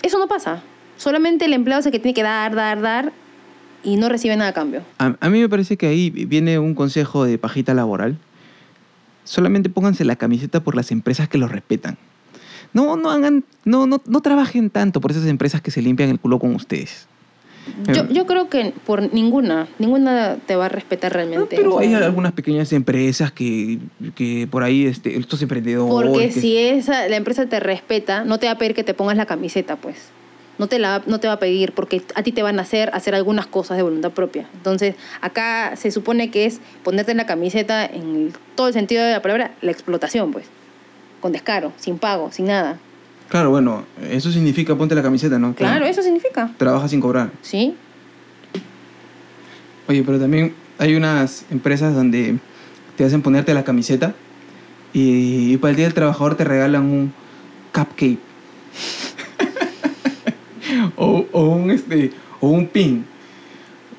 [0.03, 0.63] Eso no pasa.
[0.97, 3.13] Solamente el empleado es el que tiene que dar, dar, dar
[3.85, 4.83] y no recibe nada a cambio.
[4.99, 8.19] A, a mí me parece que ahí viene un consejo de pajita laboral
[9.29, 11.97] solamente pónganse la camiseta por las empresas que los respetan.
[12.73, 16.19] No, no hagan, no, no, no trabajen tanto por esas empresas que se limpian el
[16.19, 17.07] culo con ustedes.
[17.95, 21.57] Yo, yo creo que por ninguna, ninguna te va a respetar No, realmente.
[21.57, 23.79] pero hay algunas pequeñas empresas que,
[24.15, 26.11] que por ahí, este, estos emprendedores...
[26.11, 28.95] Porque que- si esa, la empresa te respeta, no te va a pedir que te
[28.95, 29.97] pongas la camiseta, pues.
[30.59, 32.91] No te, la, no te va a pedir porque a ti te van a hacer
[32.93, 34.49] hacer algunas cosas de voluntad propia.
[34.55, 39.23] Entonces, acá se supone que es ponerte la camiseta en todo el sentido de la
[39.23, 40.47] palabra, la explotación, pues.
[41.21, 42.79] Con descaro, sin pago, sin nada.
[43.29, 45.55] Claro, bueno, eso significa ponte la camiseta, ¿no?
[45.55, 46.51] Claro, eso significa.
[46.57, 47.31] Trabaja sin cobrar.
[47.43, 47.77] ¿Sí?
[49.87, 52.39] Oye, pero también hay unas empresas donde
[52.97, 54.15] te hacen ponerte la camiseta
[54.93, 57.13] y, y para el Día del Trabajador te regalan un
[57.73, 58.19] cupcake.
[60.99, 63.05] O, o un este o un pin.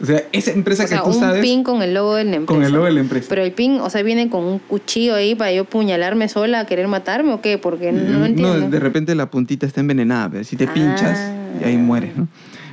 [0.01, 2.23] O sea, esa empresa O sea, que tú un sabes pin con el logo de
[2.23, 2.45] la empresa.
[2.55, 3.25] con el logo de la empresa.
[3.27, 6.88] Pero el pin, o sea, viene con un cuchillo ahí para yo puñalarme sola, querer
[6.88, 7.57] matarme o qué?
[7.57, 8.69] Porque no, entiendo.
[8.69, 11.19] de repente la puntita está envenenada, pero si te pinchas
[11.59, 11.79] y ahí Ah.
[11.79, 12.27] mueres, ¿no?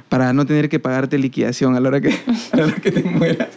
[0.08, 2.10] Para no tener que pagarte liquidación a la hora que,
[2.52, 3.48] a la hora que te mueras.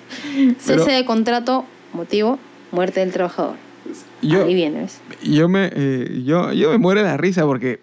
[0.65, 2.39] Pero Cese de contrato, motivo,
[2.71, 3.53] muerte del trabajador.
[4.23, 4.99] yo, Ahí viene, ¿ves?
[5.21, 7.81] yo me, eh, yo, yo me muero de la risa porque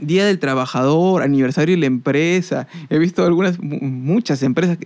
[0.00, 4.78] Día del Trabajador, aniversario de la empresa, he visto algunas, mu- muchas empresas,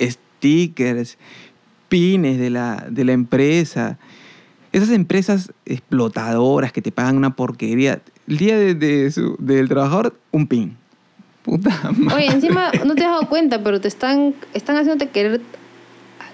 [0.00, 1.16] stickers,
[1.88, 3.98] pines de la, de la empresa,
[4.72, 8.00] esas empresas explotadoras que te pagan una porquería.
[8.28, 10.76] El día de, del trabajador, un pin.
[11.42, 12.26] Puta madre.
[12.26, 15.40] Oye, encima no te has dado cuenta, pero te están, están haciéndote querer.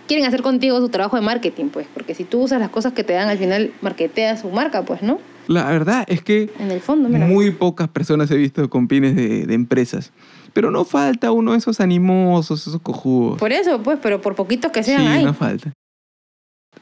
[0.08, 1.86] Quieren hacer contigo su trabajo de marketing, pues.
[1.94, 5.02] Porque si tú usas las cosas que te dan, al final marketeas su marca, pues,
[5.02, 5.18] ¿no?
[5.46, 7.26] La verdad es que En el fondo, mira.
[7.26, 10.12] muy pocas personas he visto con pines de, de empresas.
[10.52, 13.38] Pero no falta uno de esos animosos, esos cojudos.
[13.38, 15.24] Por eso, pues, pero por poquitos que sean sí, hay.
[15.24, 15.72] no falta.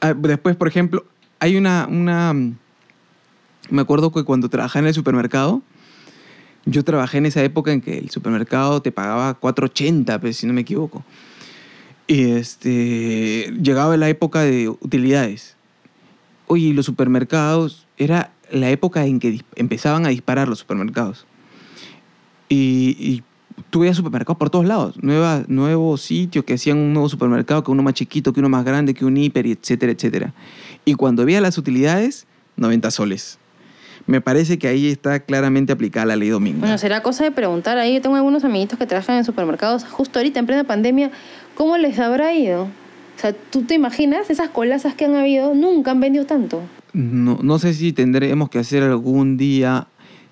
[0.01, 1.05] Ah, después, por ejemplo,
[1.39, 2.33] hay una, una...
[3.69, 5.61] Me acuerdo que cuando trabajaba en el supermercado,
[6.65, 10.53] yo trabajé en esa época en que el supermercado te pagaba 4.80, pues, si no
[10.53, 11.03] me equivoco.
[12.07, 15.55] Y este, llegaba la época de utilidades.
[16.47, 21.25] Oye, los supermercados, era la época en que empezaban a disparar los supermercados.
[22.49, 23.23] Y, y
[23.69, 24.95] tú veías supermercados por todos lados.
[25.01, 28.93] Nuevos sitios que hacían un nuevo supermercado, que uno más chiquito, que uno más grande,
[28.93, 30.33] que un hiper, etcétera, etcétera.
[30.83, 32.27] Y cuando veía las utilidades,
[32.57, 33.37] 90 soles.
[34.07, 36.59] Me parece que ahí está claramente aplicada la ley domingo.
[36.59, 37.95] Bueno, será cosa de preguntar ahí.
[37.95, 41.09] Yo tengo algunos amiguitos que trabajan en supermercados justo ahorita en plena pandemia.
[41.55, 42.63] ¿Cómo les habrá ido?
[42.63, 45.55] O sea, ¿tú te imaginas esas colazas que han habido?
[45.55, 46.61] Nunca han vendido tanto.
[46.95, 49.87] No, no sé si tendremos que hacer algún día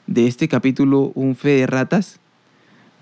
[0.07, 2.19] de este capítulo un fe de ratas,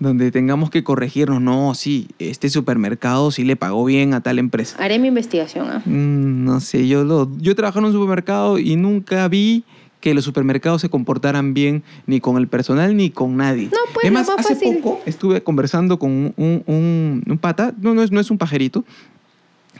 [0.00, 1.40] donde tengamos que corregirnos.
[1.40, 4.76] No, sí, este supermercado sí le pagó bien a tal empresa.
[4.82, 5.80] Haré mi investigación, ¿ah?
[5.84, 9.62] Mm, no sé, yo, lo, yo trabajé en un supermercado y nunca vi
[10.00, 13.66] que los supermercados se comportaran bien ni con el personal ni con nadie.
[13.66, 14.78] No, pues, Además, más hace fácil.
[14.78, 18.84] poco estuve conversando con un, un- un pata, no, no, es, no es un pajarito,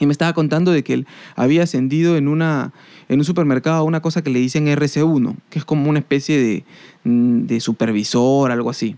[0.03, 2.73] y me estaba contando de que él había ascendido en, una,
[3.09, 6.39] en un supermercado a una cosa que le dicen RC1, que es como una especie
[6.41, 6.65] de,
[7.05, 8.97] mm, de supervisor, algo así.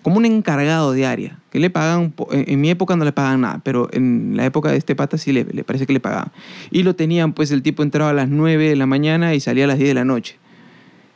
[0.00, 3.60] Como un encargado de área, que le pagan, en mi época no le pagan nada,
[3.64, 6.32] pero en la época de este pata sí le, le parece que le pagaban.
[6.70, 9.64] Y lo tenían, pues el tipo entraba a las 9 de la mañana y salía
[9.64, 10.36] a las 10 de la noche.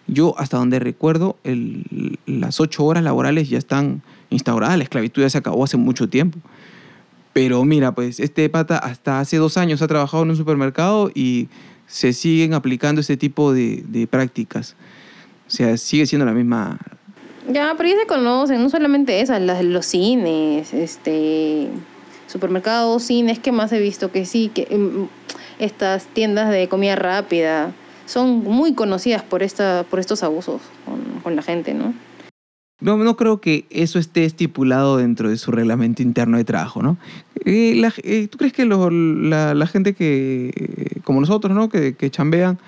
[0.07, 5.31] Yo, hasta donde recuerdo, el- las 8 horas laborales ya están instauradas, la esclavitud ya
[5.31, 6.39] se acabó hace mucho tiempo.
[7.33, 11.49] Pero mira, pues este pata hasta hace dos años ha trabajado en un supermercado y
[11.87, 14.77] se siguen aplicando este tipo de, de prácticas.
[15.47, 16.79] O sea, sigue siendo la misma...
[17.49, 21.69] Ya, pero ya se conocen, no solamente esas, las, los cines, este,
[22.27, 24.13] supermercados, cines, ¿qué más he visto?
[24.13, 25.09] Que sí, que mm,
[25.59, 27.73] estas tiendas de comida rápida
[28.07, 31.95] son muy conocidas por, esta, por estos abusos con, con la gente, ¿no?
[32.81, 36.97] No, no creo que eso esté estipulado dentro de su reglamento interno de trabajo, ¿no?
[37.45, 41.69] Eh, la- eh, ¿Tú crees que lo- la, la gente que, eh, como nosotros, ¿no?
[41.69, 42.59] Que, que chambean,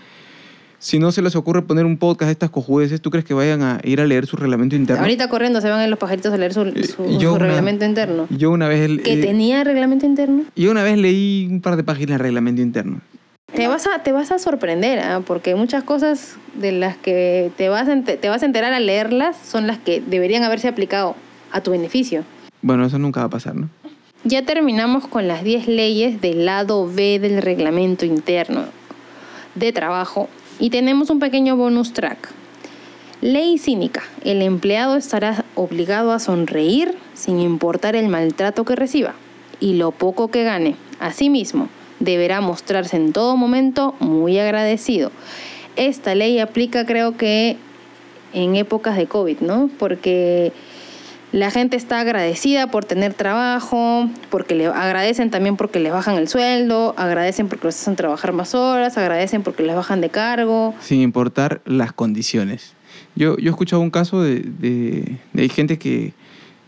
[0.78, 3.62] si no se les ocurre poner un podcast de estas cojudeces, ¿tú crees que vayan
[3.62, 5.00] a ir a leer su reglamento interno?
[5.02, 7.46] Ahorita corriendo se van en los pajaritos a leer su, Eh, su- yo su una-
[7.46, 8.26] reglamento interno.
[8.30, 8.90] Yo una vez...
[9.02, 10.42] ¿Que tenía reglamento interno?
[10.56, 13.00] Yo una vez leí un par de páginas de reglamento interno.
[13.62, 15.22] Te vas a, te vas a sorprender, ¿ah?
[15.24, 19.36] porque muchas cosas de las que te vas, a te vas a enterar al leerlas
[19.36, 21.14] son las que deberían haberse aplicado
[21.52, 22.24] a tu beneficio.
[22.60, 23.68] Bueno, eso nunca va a pasar, ¿no?
[24.24, 28.64] Ya terminamos con las 10 leyes del lado B del reglamento interno
[29.54, 32.30] de trabajo y tenemos un pequeño bonus track.
[33.20, 34.02] Ley cínica.
[34.24, 39.14] El empleado estará obligado a sonreír sin importar el maltrato que reciba
[39.60, 40.74] y lo poco que gane.
[40.98, 41.68] Asimismo,
[42.04, 45.10] deberá mostrarse en todo momento muy agradecido.
[45.76, 47.56] Esta ley aplica creo que
[48.34, 49.70] en épocas de COVID, ¿no?
[49.78, 50.52] Porque
[51.32, 56.28] La gente está agradecida por tener trabajo, porque le agradecen también porque les bajan el
[56.28, 60.74] sueldo, agradecen porque los hacen trabajar más horas, agradecen porque les bajan de cargo.
[60.80, 62.74] Sin importar las condiciones.
[63.16, 66.12] Yo, yo he escuchado un caso de, de, de gente que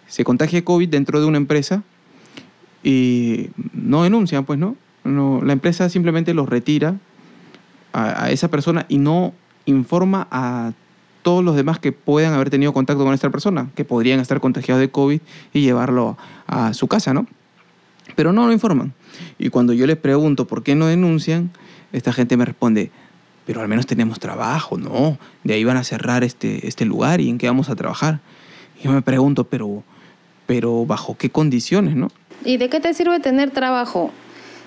[0.07, 1.83] se contagia COVID dentro de una empresa
[2.83, 4.77] y no denuncian, pues no.
[5.05, 6.97] La empresa simplemente los retira
[7.93, 9.33] a, a esa persona y no
[9.67, 10.73] informa a
[11.25, 14.81] todos los demás que puedan haber tenido contacto con esta persona, que podrían estar contagiados
[14.81, 15.21] de COVID
[15.55, 17.27] y llevarlo a su casa, ¿no?
[18.15, 18.93] Pero no lo informan.
[19.39, 21.51] Y cuando yo les pregunto por qué no denuncian,
[21.93, 22.91] esta gente me responde,
[23.47, 25.19] pero al menos tenemos trabajo, ¿no?
[25.45, 28.21] De ahí van a cerrar este, este lugar y en qué vamos a trabajar.
[28.79, 29.83] Y yo me pregunto, pero,
[30.47, 32.11] pero ¿bajo qué condiciones, no?
[32.45, 34.13] ¿Y de qué te sirve tener trabajo?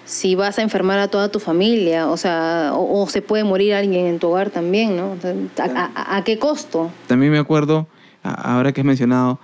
[0.08, 3.74] Si vas a enfermar a toda tu familia, o sea, o, o se puede morir
[3.74, 5.18] alguien en tu hogar también, ¿no?
[5.60, 6.90] ¿A, a, a qué costo?
[7.08, 7.88] También me acuerdo,
[8.24, 9.40] ahora que has mencionado,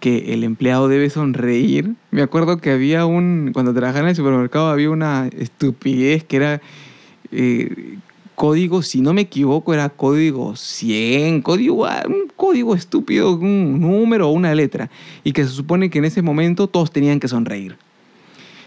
[0.00, 1.94] que el empleado debe sonreír.
[2.10, 6.62] Me acuerdo que había un, cuando trabajaba en el supermercado, había una estupidez que era
[7.30, 7.98] eh,
[8.34, 14.32] código, si no me equivoco, era código 100, código, un código estúpido, un número o
[14.32, 14.90] una letra.
[15.24, 17.76] Y que se supone que en ese momento todos tenían que sonreír.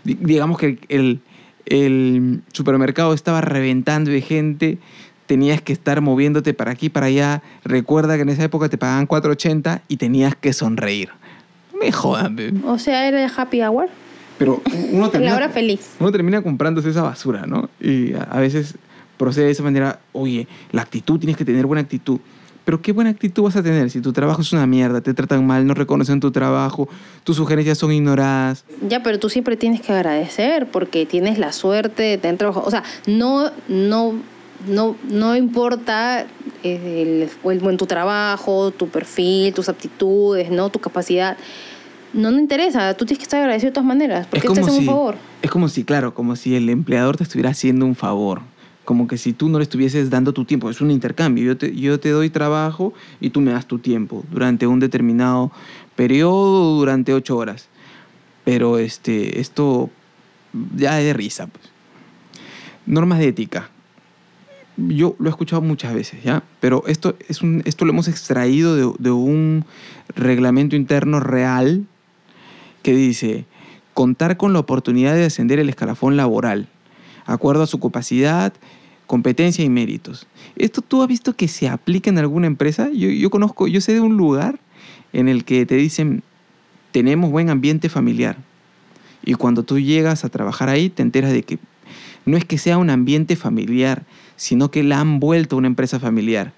[0.03, 1.21] Digamos que el,
[1.69, 4.77] el supermercado estaba reventando de gente,
[5.25, 7.41] tenías que estar moviéndote para aquí, para allá.
[7.63, 11.09] Recuerda que en esa época te pagaban 4.80 y tenías que sonreír.
[11.79, 12.63] Me jodan.
[12.65, 13.87] O sea, era el happy hour.
[14.37, 15.95] Pero uno termina, La hora feliz.
[15.99, 17.69] uno termina comprándose esa basura, ¿no?
[17.79, 18.75] Y a, a veces
[19.17, 22.19] procede de esa manera, oye, la actitud, tienes que tener buena actitud.
[22.69, 25.47] Pero qué buena actitud vas a tener si tu trabajo es una mierda, te tratan
[25.47, 26.87] mal, no reconocen tu trabajo,
[27.23, 28.63] tus sugerencias son ignoradas.
[28.87, 32.61] Ya, pero tú siempre tienes que agradecer porque tienes la suerte de tener trabajo.
[32.63, 34.13] O sea, no, no,
[34.67, 36.27] no, no importa
[36.61, 40.69] eh, el, el, en tu trabajo, tu perfil, tus aptitudes, ¿no?
[40.69, 41.37] Tu capacidad.
[42.13, 44.79] No, no interesa, tú tienes que estar agradecido de todas maneras, porque te hacen si,
[44.81, 45.15] un favor.
[45.41, 48.41] Es como si, claro, como si el empleador te estuviera haciendo un favor.
[48.89, 51.43] Como que si tú no le estuvieses dando tu tiempo, es un intercambio.
[51.45, 55.51] Yo te, yo te doy trabajo y tú me das tu tiempo durante un determinado
[55.95, 57.67] periodo, durante ocho horas.
[58.45, 59.91] Pero este, esto
[60.75, 61.45] ya es de risa.
[61.45, 61.69] Pues.
[62.87, 63.69] Normas de ética.
[64.75, 66.41] Yo lo he escuchado muchas veces, ¿ya?
[66.59, 69.65] Pero esto, es un, esto lo hemos extraído de, de un
[70.15, 71.85] reglamento interno real
[72.81, 73.45] que dice
[73.93, 76.69] contar con la oportunidad de ascender el escalafón laboral,
[77.27, 78.51] acuerdo a su capacidad,
[79.09, 80.27] competencia y méritos.
[80.55, 82.91] ¿Esto tú has visto que se aplica en alguna empresa?
[82.93, 84.59] Yo, conozco, yo sé de un lugar
[85.13, 86.21] en el que te dicen,
[86.91, 88.37] tenemos buen ambiente familiar.
[89.25, 91.57] Y cuando tú llegas a trabajar ahí, te enteras de que
[92.27, 94.03] no es que sea un ambiente familiar,
[94.35, 96.53] sino que la han vuelto una empresa familiar.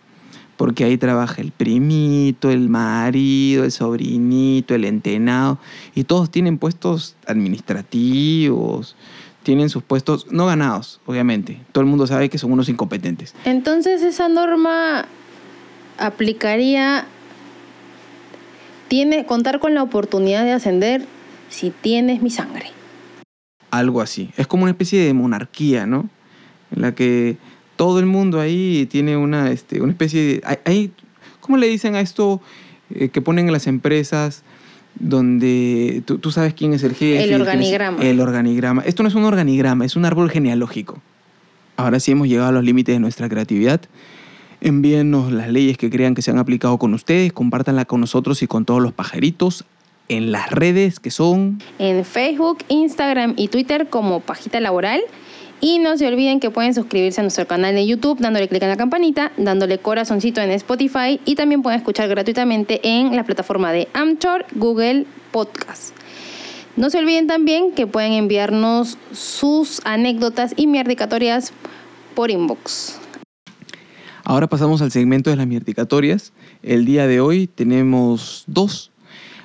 [0.58, 5.58] Porque ahí trabaja el primito, el marido, el sobrinito, el entenado,
[5.96, 8.98] y todos tienen puestos administrativos,
[9.43, 11.60] tienen sus puestos no ganados, obviamente.
[11.71, 13.34] Todo el mundo sabe que son unos incompetentes.
[13.45, 15.06] Entonces esa norma
[15.97, 17.06] aplicaría
[18.88, 21.06] tiene contar con la oportunidad de ascender
[21.49, 22.71] si tienes mi sangre.
[23.69, 24.32] Algo así.
[24.36, 26.10] Es como una especie de monarquía, ¿no?
[26.75, 27.38] En la que
[27.77, 30.60] todo el mundo ahí tiene una, este, una especie de...
[30.65, 30.91] Hay,
[31.39, 32.41] ¿Cómo le dicen a esto
[32.93, 34.43] eh, que ponen en las empresas?
[34.95, 37.23] Donde tú, tú, sabes quién es el jefe.
[37.23, 38.04] El organigrama.
[38.04, 38.84] el organigrama.
[38.86, 40.99] Esto no es un organigrama, es un árbol genealógico.
[41.77, 43.82] Ahora sí hemos llegado a los límites de nuestra creatividad.
[44.60, 48.47] Envíennos las leyes que crean que se han aplicado con ustedes, compártanla con nosotros y
[48.47, 49.65] con todos los pajaritos
[50.08, 51.60] en las redes que son...
[51.80, 55.01] En Facebook, Instagram y Twitter como Pajita Laboral.
[55.63, 58.69] Y no se olviden que pueden suscribirse a nuestro canal de YouTube dándole clic en
[58.69, 63.88] la campanita, dándole corazoncito en Spotify y también pueden escuchar gratuitamente en la plataforma de
[63.93, 65.95] Amchor, Google Podcast.
[66.78, 71.54] No se olviden también que pueden enviarnos sus anécdotas y mierdicatorias
[72.15, 73.00] por inbox.
[74.24, 76.34] Ahora pasamos al segmento de las mierdicatorias.
[76.63, 78.91] El día de hoy tenemos dos.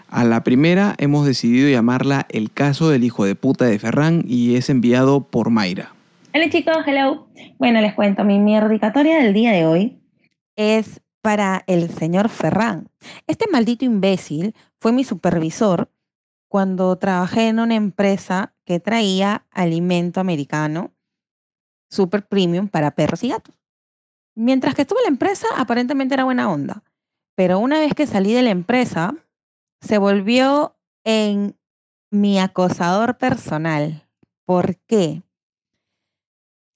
[0.09, 4.55] A la primera hemos decidido llamarla El caso del hijo de puta de Ferran y
[4.55, 5.96] es enviado por Mayra.
[6.37, 7.31] Hola chicos, hello.
[7.57, 10.03] Bueno, les cuento, mi mierdicatoria del día de hoy
[10.55, 12.91] es para el señor Ferran.
[13.27, 15.91] Este maldito imbécil fue mi supervisor
[16.47, 20.93] cuando trabajé en una empresa que traía alimento americano
[21.89, 23.59] super premium para perros y gatos.
[24.35, 26.83] Mientras que estuve en la empresa, aparentemente era buena onda.
[27.35, 29.15] Pero una vez que salí de la empresa,
[29.81, 31.57] se volvió en
[32.11, 34.07] mi acosador personal.
[34.45, 35.23] ¿Por qué?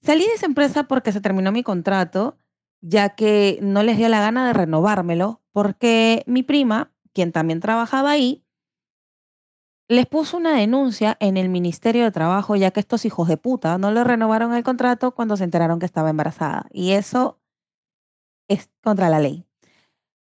[0.03, 2.39] Salí de esa empresa porque se terminó mi contrato,
[2.81, 8.11] ya que no les dio la gana de renovármelo, porque mi prima, quien también trabajaba
[8.11, 8.43] ahí,
[9.89, 13.77] les puso una denuncia en el Ministerio de Trabajo ya que estos hijos de puta
[13.77, 16.67] no le renovaron el contrato cuando se enteraron que estaba embarazada.
[16.73, 17.41] Y eso
[18.49, 19.45] es contra la ley.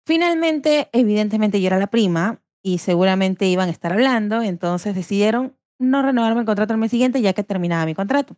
[0.05, 6.01] Finalmente, evidentemente yo era la prima y seguramente iban a estar hablando, entonces decidieron no
[6.01, 8.35] renovarme el contrato el mes siguiente ya que terminaba mi contrato.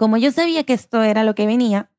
[0.00, 1.90] Como yo sabía que esto era lo que venía,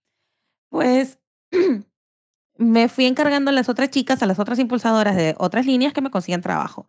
[0.72, 1.20] pues
[2.58, 6.02] me fui encargando a las otras chicas, a las otras impulsadoras de otras líneas que
[6.02, 6.88] me consigan trabajo.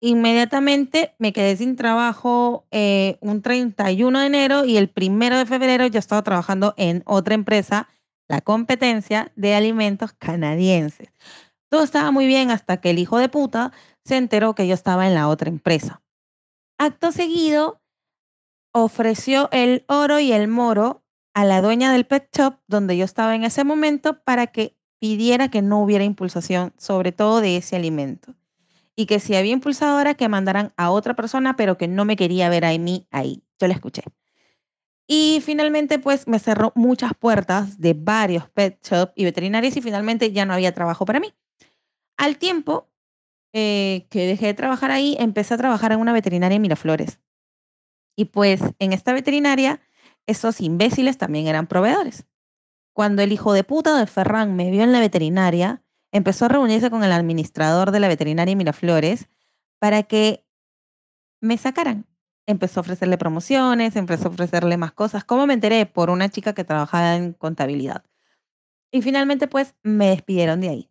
[0.00, 5.88] Inmediatamente me quedé sin trabajo eh, un 31 de enero y el primero de febrero
[5.88, 7.88] ya estaba trabajando en otra empresa,
[8.28, 11.08] la competencia de alimentos canadienses.
[11.68, 13.72] Todo estaba muy bien hasta que el hijo de puta
[14.04, 16.00] se enteró que yo estaba en la otra empresa.
[16.78, 17.80] Acto seguido,
[18.74, 23.34] ofreció el oro y el moro a la dueña del pet shop donde yo estaba
[23.34, 28.34] en ese momento para que pidiera que no hubiera impulsación, sobre todo de ese alimento.
[28.96, 32.48] Y que si había impulsadora, que mandaran a otra persona, pero que no me quería
[32.48, 33.44] ver a mí ahí.
[33.60, 34.02] Yo la escuché.
[35.06, 40.32] Y finalmente, pues me cerró muchas puertas de varios pet shop y veterinarios y finalmente
[40.32, 41.32] ya no había trabajo para mí.
[42.16, 42.88] Al tiempo
[43.52, 47.20] eh, que dejé de trabajar ahí, empecé a trabajar en una veterinaria en Miraflores.
[48.16, 49.80] Y pues en esta veterinaria,
[50.26, 52.26] esos imbéciles también eran proveedores.
[52.94, 56.90] Cuando el hijo de puta de Ferran me vio en la veterinaria, empezó a reunirse
[56.90, 59.28] con el administrador de la veterinaria Miraflores
[59.80, 60.46] para que
[61.40, 62.06] me sacaran.
[62.46, 65.24] Empezó a ofrecerle promociones, empezó a ofrecerle más cosas.
[65.24, 65.86] ¿Cómo me enteré?
[65.86, 68.04] Por una chica que trabajaba en contabilidad.
[68.92, 70.90] Y finalmente, pues, me despidieron de ahí.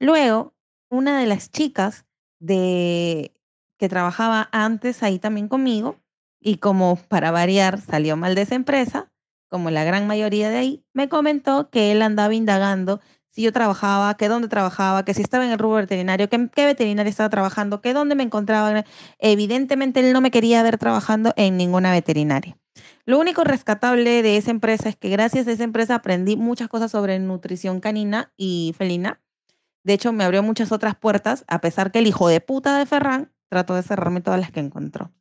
[0.00, 0.54] Luego,
[0.90, 2.06] una de las chicas
[2.40, 3.32] de
[3.78, 5.96] que trabajaba antes ahí también conmigo,
[6.40, 9.10] y como para variar salió mal de esa empresa,
[9.48, 14.16] como la gran mayoría de ahí, me comentó que él andaba indagando si yo trabajaba,
[14.16, 17.80] que dónde trabajaba, que si estaba en el rubro veterinario, que, qué veterinario estaba trabajando,
[17.80, 18.84] que dónde me encontraba.
[19.18, 22.56] Evidentemente él no me quería ver trabajando en ninguna veterinaria.
[23.04, 26.90] Lo único rescatable de esa empresa es que gracias a esa empresa aprendí muchas cosas
[26.90, 29.20] sobre nutrición canina y felina.
[29.84, 32.86] De hecho, me abrió muchas otras puertas, a pesar que el hijo de puta de
[32.86, 35.12] Ferran trató de cerrarme todas las que encontró.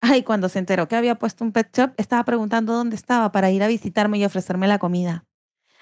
[0.00, 3.50] Ay, cuando se enteró que había puesto un pet shop, estaba preguntando dónde estaba para
[3.50, 5.24] ir a visitarme y ofrecerme la comida.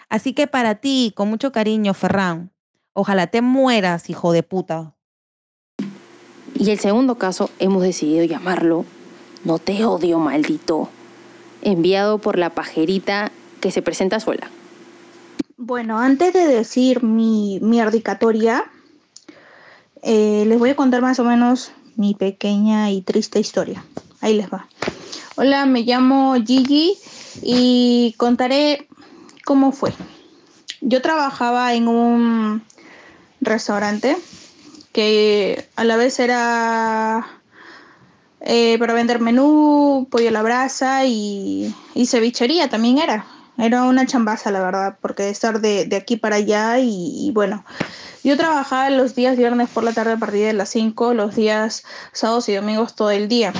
[0.08, 2.52] Así que para ti, con mucho cariño, Ferran,
[2.92, 4.94] ojalá te mueras, hijo de puta.
[6.54, 8.84] Y el segundo caso hemos decidido llamarlo
[9.44, 10.88] No te odio, maldito,
[11.62, 14.50] enviado por la pajerita que se presenta sola.
[15.56, 17.80] Bueno, antes de decir mi, mi
[20.02, 23.84] eh, les voy a contar más o menos mi pequeña y triste historia.
[24.20, 24.68] Ahí les va.
[25.36, 26.96] Hola, me llamo Gigi
[27.42, 28.88] y contaré
[29.44, 29.92] cómo fue.
[30.80, 32.62] Yo trabajaba en un
[33.40, 34.16] restaurante
[34.92, 37.26] que a la vez era
[38.40, 41.74] eh, para vender menú, pollo a la brasa y,
[42.06, 43.26] cevichería también era.
[43.56, 47.64] Era una chambaza, la verdad, porque estar de, aquí para allá y, bueno,
[48.24, 51.84] yo trabajaba los días viernes por la tarde a partir de las 5, los días
[52.12, 53.52] sábados y domingos todo el día.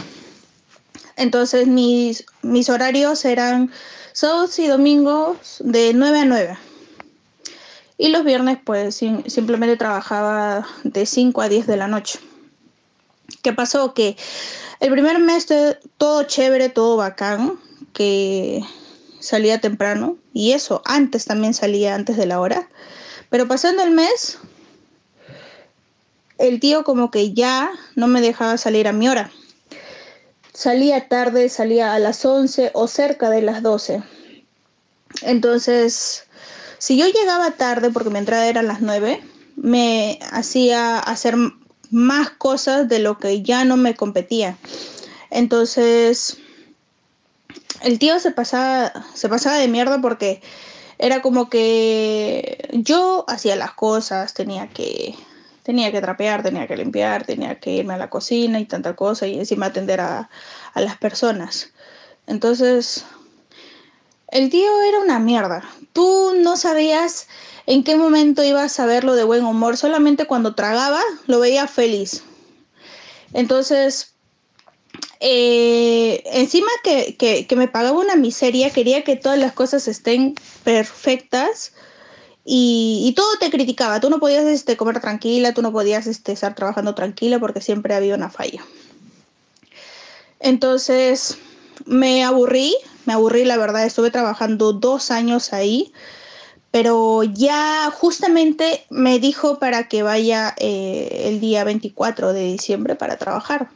[1.17, 3.71] Entonces mis, mis horarios eran
[4.13, 6.59] sábados y domingos de 9 a 9.
[7.99, 12.19] Y los viernes pues simplemente trabajaba de 5 a 10 de la noche.
[13.43, 13.95] ¿Qué pasó?
[13.95, 14.17] Que
[14.81, 15.47] el primer mes
[15.99, 17.59] todo chévere, todo bacán,
[17.93, 18.63] que
[19.21, 22.69] salía temprano y eso antes también salía antes de la hora.
[23.31, 24.39] Pero pasando el mes
[26.39, 29.31] el tío como que ya no me dejaba salir a mi hora.
[30.53, 34.03] Salía tarde, salía a las 11 o cerca de las 12.
[35.23, 36.27] Entonces,
[36.79, 39.21] si yo llegaba tarde, porque mi entrada era a las 9,
[39.57, 41.37] me hacía hacer
[41.91, 44.57] más cosas de lo que ya no me competía.
[45.31, 46.39] Entonces,
[47.83, 50.43] el tío se pasaba, se pasaba de mierda porque
[50.99, 55.15] era como que yo hacía las cosas, tenía que
[55.65, 59.27] tenía que trapear, tenía que limpiar, tenía que irme a la cocina y tanta cosa
[59.27, 60.31] y encima atender a,
[60.77, 61.73] las personas.
[62.27, 63.05] Entonces,
[64.29, 65.65] el tío era una mierda.
[65.93, 67.29] Tú no sabías
[67.67, 72.23] en qué momento ibas a verlo de buen humor, solamente cuando tragaba lo veía feliz.
[73.33, 74.13] Entonces,
[75.21, 81.73] eh, encima que, que, me pagaba una miseria, quería que todas las cosas estén perfectas
[82.45, 84.01] y, todo te criticaba.
[84.01, 87.95] Tú no podías este, comer tranquila, tú no podías este, estar trabajando tranquila porque siempre
[87.95, 88.63] había una falla.
[90.41, 91.39] Entonces
[91.87, 92.77] me aburrí,
[93.07, 93.87] me aburrí, la verdad.
[93.87, 95.93] Estuve trabajando dos años ahí,
[96.71, 103.17] pero ya justamente me dijo para que vaya eh, el día 24 de diciembre para
[103.17, 103.71] trabajar.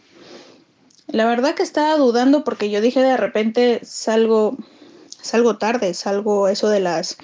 [1.07, 4.59] La verdad que estaba dudando porque yo dije de repente salgo,
[5.23, 7.17] salgo tarde, salgo eso de las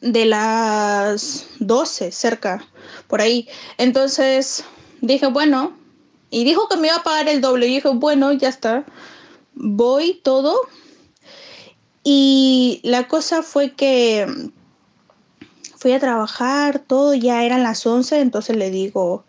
[0.00, 2.66] de las 12 cerca,
[3.08, 3.48] por ahí.
[3.78, 4.64] Entonces
[5.00, 5.76] dije, bueno,
[6.30, 7.66] y dijo que me iba a pagar el doble.
[7.66, 8.84] Y dije, bueno, ya está,
[9.54, 10.60] voy todo.
[12.02, 14.26] Y la cosa fue que
[15.76, 19.24] fui a trabajar, todo, ya eran las 11, entonces le digo,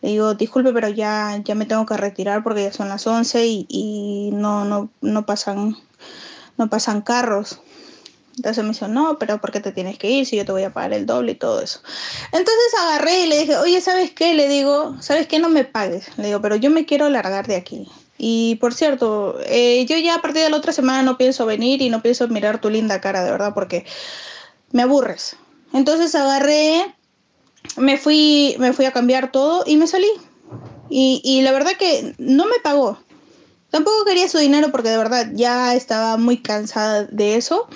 [0.00, 3.46] le digo, disculpe, pero ya, ya me tengo que retirar porque ya son las 11
[3.46, 5.76] y, y no, no, no, pasan,
[6.56, 7.60] no pasan carros.
[8.40, 10.62] Entonces me dijo, no, pero ¿por qué te tienes que ir si yo te voy
[10.62, 11.80] a pagar el doble y todo eso?
[12.32, 14.32] Entonces agarré y le dije, oye, ¿sabes qué?
[14.32, 15.38] Le digo, ¿sabes qué?
[15.38, 16.06] No me pagues.
[16.16, 17.86] Le digo, pero yo me quiero largar de aquí.
[18.16, 21.82] Y por cierto, eh, yo ya a partir de la otra semana no pienso venir
[21.82, 23.84] y no pienso mirar tu linda cara, de verdad, porque
[24.72, 25.36] me aburres.
[25.74, 26.94] Entonces agarré,
[27.76, 30.10] me fui, me fui a cambiar todo y me salí.
[30.88, 32.98] Y, y la verdad que no me pagó.
[33.70, 37.68] Tampoco quería su dinero porque de verdad ya estaba muy cansada de eso.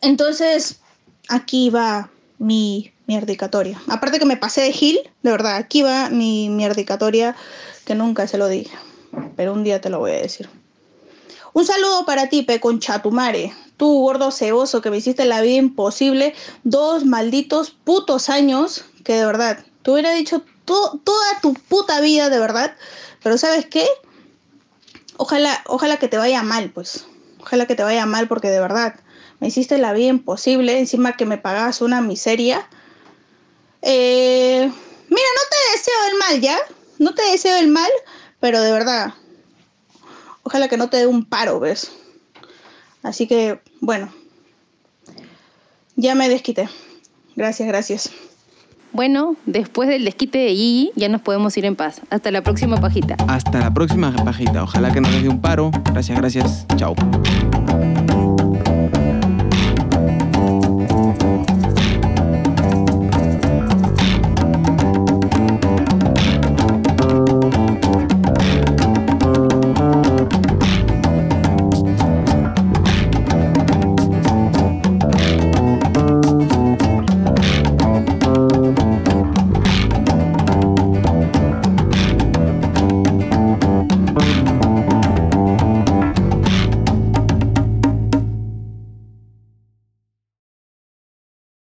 [0.00, 0.80] Entonces,
[1.28, 3.80] aquí va mi mierdicatoria.
[3.88, 7.34] Aparte que me pasé de Gil, de verdad, aquí va mi mierdicatoria
[7.84, 8.76] que nunca se lo dije.
[9.36, 10.48] Pero un día te lo voy a decir.
[11.54, 13.52] Un saludo para ti, Pe Chatumare.
[13.76, 16.34] Tú, gordo ceboso, que me hiciste la vida imposible.
[16.62, 22.38] Dos malditos putos años que de verdad, te hubiera dicho toda tu puta vida, de
[22.38, 22.76] verdad.
[23.22, 23.86] Pero ¿sabes qué?
[25.16, 27.06] Ojalá, ojalá que te vaya mal, pues.
[27.40, 28.94] Ojalá que te vaya mal porque de verdad
[29.40, 32.68] me hiciste la vida imposible, encima que me pagas una miseria.
[33.82, 34.72] Eh, mira,
[35.08, 36.58] no te deseo el mal, ¿ya?
[36.98, 37.90] No te deseo el mal,
[38.40, 39.14] pero de verdad,
[40.42, 41.92] ojalá que no te dé un paro, ¿ves?
[43.02, 44.12] Así que, bueno,
[45.94, 46.68] ya me desquité.
[47.36, 48.10] Gracias, gracias.
[48.92, 52.00] Bueno, después del desquite de Gigi, ya nos podemos ir en paz.
[52.10, 53.16] Hasta la próxima pajita.
[53.28, 54.62] Hasta la próxima pajita.
[54.62, 55.70] Ojalá que no les dé un paro.
[55.92, 56.66] Gracias, gracias.
[56.76, 56.94] Chao.